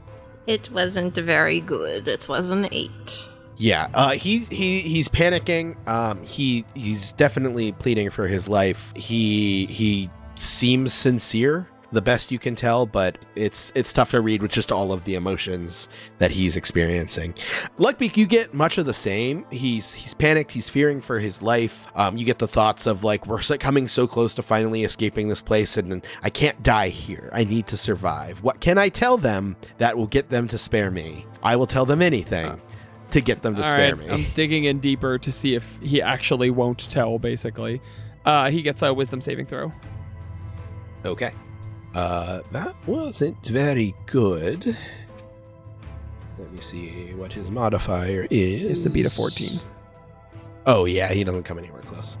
[0.47, 2.07] It wasn't very good.
[2.07, 3.29] It was an eight.
[3.57, 5.75] Yeah, uh, he he he's panicking.
[5.87, 8.93] Um, he he's definitely pleading for his life.
[8.95, 11.67] He he seems sincere.
[11.91, 15.03] the best you can tell, but it's it's tough to read with just all of
[15.05, 17.33] the emotions that he's experiencing.
[17.77, 19.45] Luckbeak, you get much of the same.
[19.51, 20.51] He's he's panicked.
[20.51, 21.87] He's fearing for his life.
[21.95, 25.41] Um, you get the thoughts of like we're coming so close to finally escaping this
[25.41, 27.29] place, and, and I can't die here.
[27.33, 28.43] I need to survive.
[28.43, 31.25] What can I tell them that will get them to spare me?
[31.41, 32.61] I will tell them anything
[33.11, 34.11] to get them to All spare right, me.
[34.11, 37.19] I'm digging in deeper to see if he actually won't tell.
[37.19, 37.81] Basically,
[38.25, 39.71] uh, he gets a wisdom saving throw.
[41.05, 41.31] Okay.
[41.93, 44.77] Uh, that wasn't very good.
[46.37, 48.63] Let me see what his modifier is.
[48.63, 49.59] Is the beat a 14.
[50.65, 52.17] Oh yeah, he doesn't come anywhere close.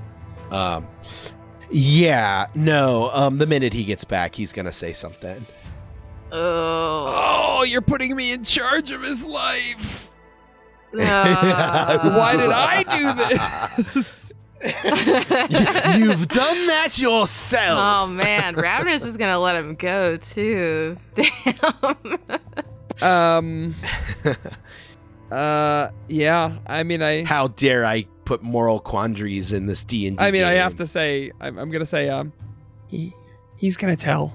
[0.51, 0.87] Um,
[1.69, 3.11] yeah, no.
[3.13, 5.45] Um, the minute he gets back, he's gonna say something.
[6.31, 7.57] Oh.
[7.59, 10.06] Oh, you're putting me in charge of his life.
[10.99, 14.33] Uh, Why did I do this?
[14.63, 17.79] You, have done that yourself.
[17.79, 20.97] Oh man, Ravenous is gonna let him go too.
[21.13, 22.19] Damn.
[23.01, 23.75] um.
[25.31, 25.89] Uh.
[26.07, 26.57] Yeah.
[26.65, 27.25] I mean, I.
[27.25, 30.23] How dare I put moral quandaries in this D and D?
[30.23, 32.31] I mean, I have to say, I'm, I'm gonna say, um,
[32.87, 33.13] he,
[33.57, 34.33] he's gonna tell.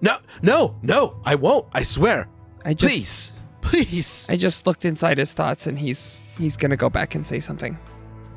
[0.00, 1.20] No, no, no.
[1.24, 1.66] I won't.
[1.74, 2.28] I swear.
[2.64, 3.32] I just, Please,
[3.64, 4.26] please.
[4.30, 7.78] I just looked inside his thoughts, and he's, he's gonna go back and say something.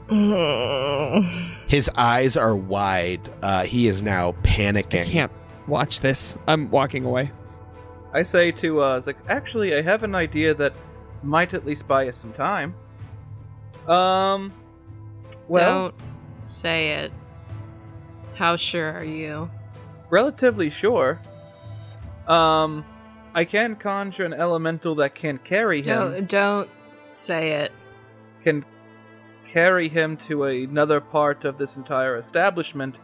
[1.68, 3.30] His eyes are wide.
[3.42, 5.02] Uh, he is now panicking.
[5.02, 5.32] I can't
[5.68, 6.38] watch this.
[6.48, 7.32] I'm walking away.
[8.14, 10.74] I say to uh, it's like, actually, I have an idea that
[11.24, 12.74] might at least buy us some time.
[13.86, 14.54] Um,
[15.50, 15.96] well, Don't
[16.40, 17.12] say it.
[18.36, 19.50] How sure are you?
[20.10, 21.20] relatively sure.
[22.28, 22.86] Um,
[23.38, 26.70] I can conjure an elemental that can carry him, Don't don't
[27.06, 27.72] say it.
[28.44, 28.66] can
[29.54, 32.98] carry him to another part of this entire establishment.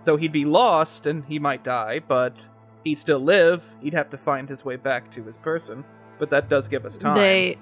[0.00, 2.48] So he'd be lost and he might die, but
[2.82, 3.62] he'd still live.
[3.80, 5.84] He'd have to find his way back to his person,
[6.18, 7.14] but that does give us time.
[7.14, 7.56] They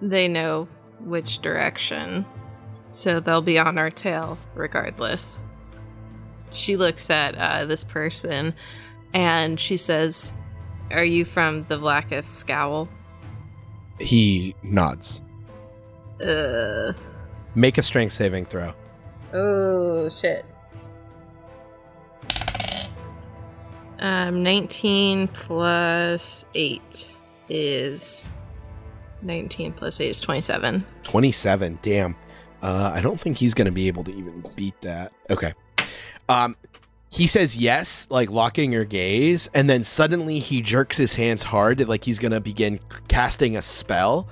[0.00, 0.66] they know
[0.98, 2.24] which direction.
[2.88, 5.44] So they'll be on our tail regardless.
[6.50, 8.54] She looks at uh, this person
[9.12, 10.32] and she says,
[10.90, 12.88] Are you from the Blacketh Scowl?
[13.98, 15.22] He nods.
[16.20, 16.92] Uh
[17.54, 18.72] Make a strength saving throw.
[19.32, 20.44] oh shit.
[23.98, 27.16] Um 19 plus 8
[27.50, 28.24] is
[29.22, 30.86] 19 plus 8 is 27.
[31.02, 31.78] 27.
[31.82, 32.16] Damn.
[32.62, 35.12] Uh, I don't think he's going to be able to even beat that.
[35.28, 35.52] Okay.
[36.28, 36.56] Um,
[37.10, 41.86] he says yes, like locking your gaze, and then suddenly he jerks his hands hard,
[41.88, 42.78] like he's to begin
[43.08, 44.28] casting a spell,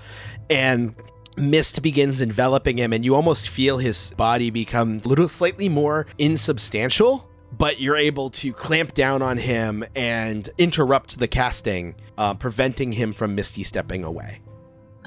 [0.48, 0.94] and
[1.36, 6.06] mist begins enveloping him, and you almost feel his body become a little slightly more
[6.18, 7.28] insubstantial.
[7.50, 13.12] But you're able to clamp down on him and interrupt the casting, uh, preventing him
[13.14, 14.40] from misty stepping away.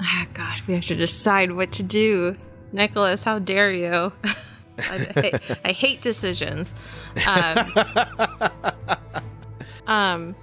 [0.00, 2.36] Ah, God, we have to decide what to do.
[2.72, 4.12] Nicholas, how dare you?
[4.78, 6.74] I, I, hate decisions.
[7.26, 7.72] Um,
[9.86, 10.36] um,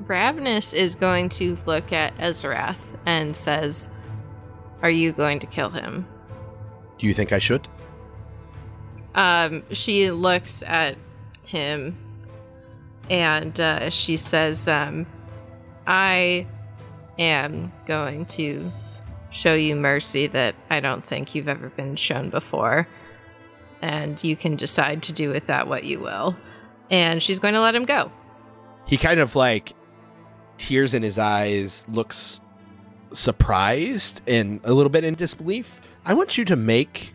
[0.00, 3.90] Ravenous is going to look at Ezrath and says,
[4.82, 6.06] Are you going to kill him?
[6.98, 7.68] Do you think I should?
[9.14, 10.96] Um, she looks at
[11.42, 11.96] him
[13.10, 15.06] and uh, she says, um,
[15.86, 16.46] I
[17.18, 18.70] am going to
[19.30, 22.86] show you mercy that I don't think you've ever been shown before.
[23.82, 26.36] And you can decide to do with that what you will.
[26.90, 28.10] And she's going to let him go.
[28.86, 29.74] he kind of like
[30.56, 32.40] tears in his eyes looks
[33.12, 37.14] surprised and a little bit in disbelief i want you to make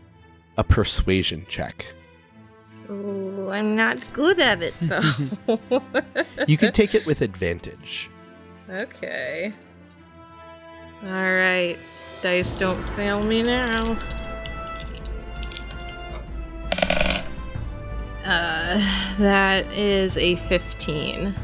[0.57, 1.85] a persuasion check
[2.89, 5.81] Ooh, I'm not good at it though.
[6.47, 8.09] you could take it with advantage
[8.69, 9.51] Okay.
[11.03, 11.77] All right.
[12.21, 13.97] Dice don't fail me now.
[18.23, 18.77] Uh,
[19.19, 21.35] that is a 15.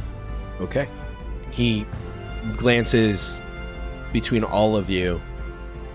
[0.61, 0.87] okay.
[1.51, 1.85] He
[2.55, 3.41] glances
[4.13, 5.21] between all of you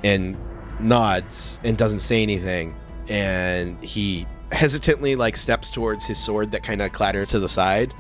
[0.02, 0.36] and
[0.80, 2.74] nods and doesn't say anything.
[3.08, 7.94] And he hesitantly like steps towards his sword that kind of clatters to the side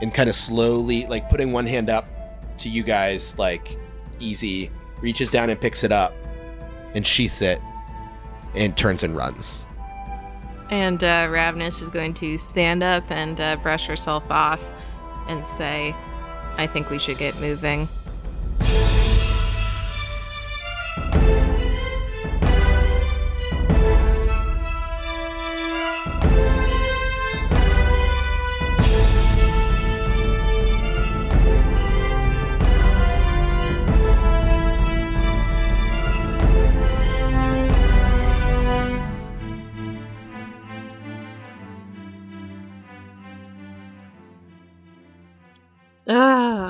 [0.00, 2.06] and kind of slowly like putting one hand up
[2.58, 3.76] to you guys like
[4.20, 4.70] easy
[5.00, 6.14] reaches down and picks it up
[6.94, 7.60] and sheaths it
[8.54, 9.66] and turns and runs
[10.70, 14.60] And uh, Ravenous is going to stand up and uh, brush herself off
[15.28, 15.94] and say,
[16.56, 17.88] I think we should get moving.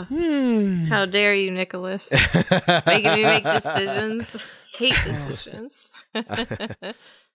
[0.09, 0.87] Hmm.
[0.87, 2.11] how dare you, Nicholas?
[2.87, 4.37] Making me make decisions.
[4.77, 5.93] Hate decisions.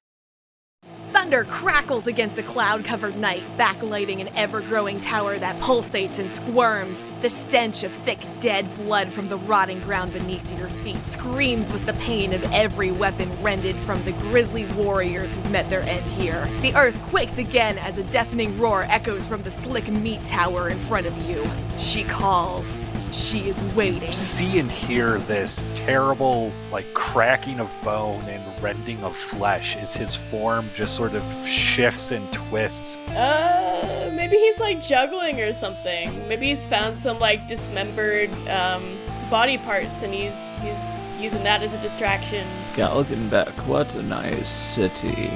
[1.11, 6.31] Thunder crackles against the cloud covered night, backlighting an ever growing tower that pulsates and
[6.31, 7.07] squirms.
[7.21, 11.85] The stench of thick, dead blood from the rotting ground beneath your feet screams with
[11.85, 16.45] the pain of every weapon rended from the grisly warriors who've met their end here.
[16.61, 20.79] The earth quakes again as a deafening roar echoes from the slick meat tower in
[20.79, 21.45] front of you.
[21.77, 22.81] She calls.
[23.13, 24.11] She is waiting.
[24.11, 30.15] see and hear this terrible like cracking of bone and rending of flesh as his
[30.15, 36.27] form just sort of shifts and twists Uh, maybe he's like juggling or something.
[36.27, 38.97] Maybe he's found some like dismembered um,
[39.29, 42.47] body parts and he's he's using that as a distraction.
[42.73, 45.29] Galgenbeck, what a nice city.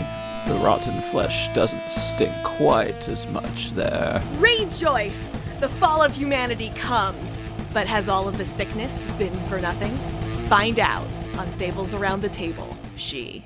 [0.47, 4.21] The rotten flesh doesn't stink quite as much there.
[4.39, 5.37] Rejoice!
[5.59, 7.43] The fall of humanity comes.
[7.77, 9.95] But has all of the sickness been for nothing?
[10.47, 11.05] Find out
[11.37, 12.75] on Fables Around the Table.
[12.95, 13.45] She.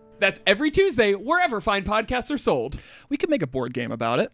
[0.21, 2.79] That's every Tuesday, wherever fine podcasts are sold.
[3.09, 4.31] We could make a board game about it.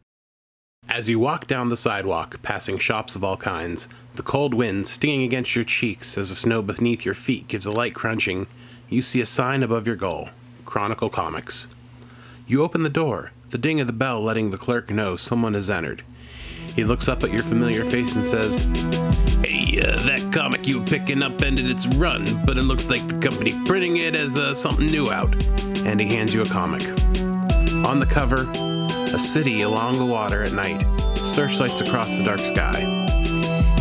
[0.87, 5.23] As you walk down the sidewalk, passing shops of all kinds, the cold wind stinging
[5.23, 8.47] against your cheeks as the snow beneath your feet gives a light crunching,
[8.87, 10.29] you see a sign above your goal
[10.65, 11.67] Chronicle Comics.
[12.45, 15.69] You open the door, the ding of the bell letting the clerk know someone has
[15.69, 16.03] entered.
[16.75, 18.63] He looks up at your familiar face and says,
[19.43, 23.05] Hey, uh, that comic you were picking up ended its run, but it looks like
[23.07, 25.35] the company printing it as uh, something new out.
[25.87, 26.83] And he hands you a comic.
[27.87, 28.49] On the cover,
[29.15, 30.85] a city along the water at night,
[31.15, 32.81] searchlights across the dark sky.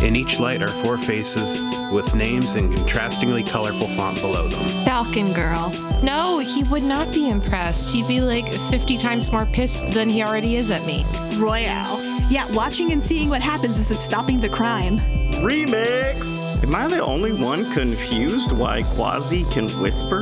[0.01, 1.61] In each light are four faces
[1.91, 4.85] with names in contrastingly colorful font below them.
[4.85, 5.71] Falcon Girl.
[6.01, 7.91] No, he would not be impressed.
[7.91, 11.05] He'd be like 50 times more pissed than he already is at me.
[11.37, 12.01] Royale.
[12.29, 14.97] Yeah, watching and seeing what happens isn't stopping the crime.
[15.41, 16.63] Remix!
[16.63, 20.19] Am I the only one confused why Quasi can whisper?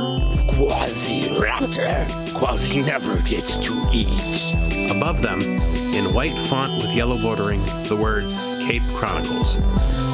[0.56, 2.34] Quasi raptor.
[2.34, 4.90] Quasi never gets to eat.
[4.90, 8.34] Above them, in white font with yellow bordering, the words
[8.66, 9.56] Cape Chronicles.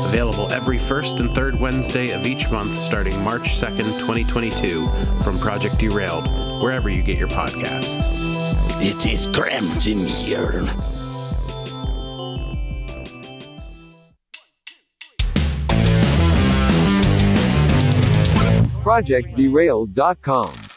[0.06, 4.84] Available every first and third Wednesday of each month starting March 2nd, 2022,
[5.22, 6.26] from Project Derailed,
[6.60, 7.96] wherever you get your podcasts.
[8.80, 10.64] It is cramped in here.
[18.92, 20.71] ProjectDerailed.com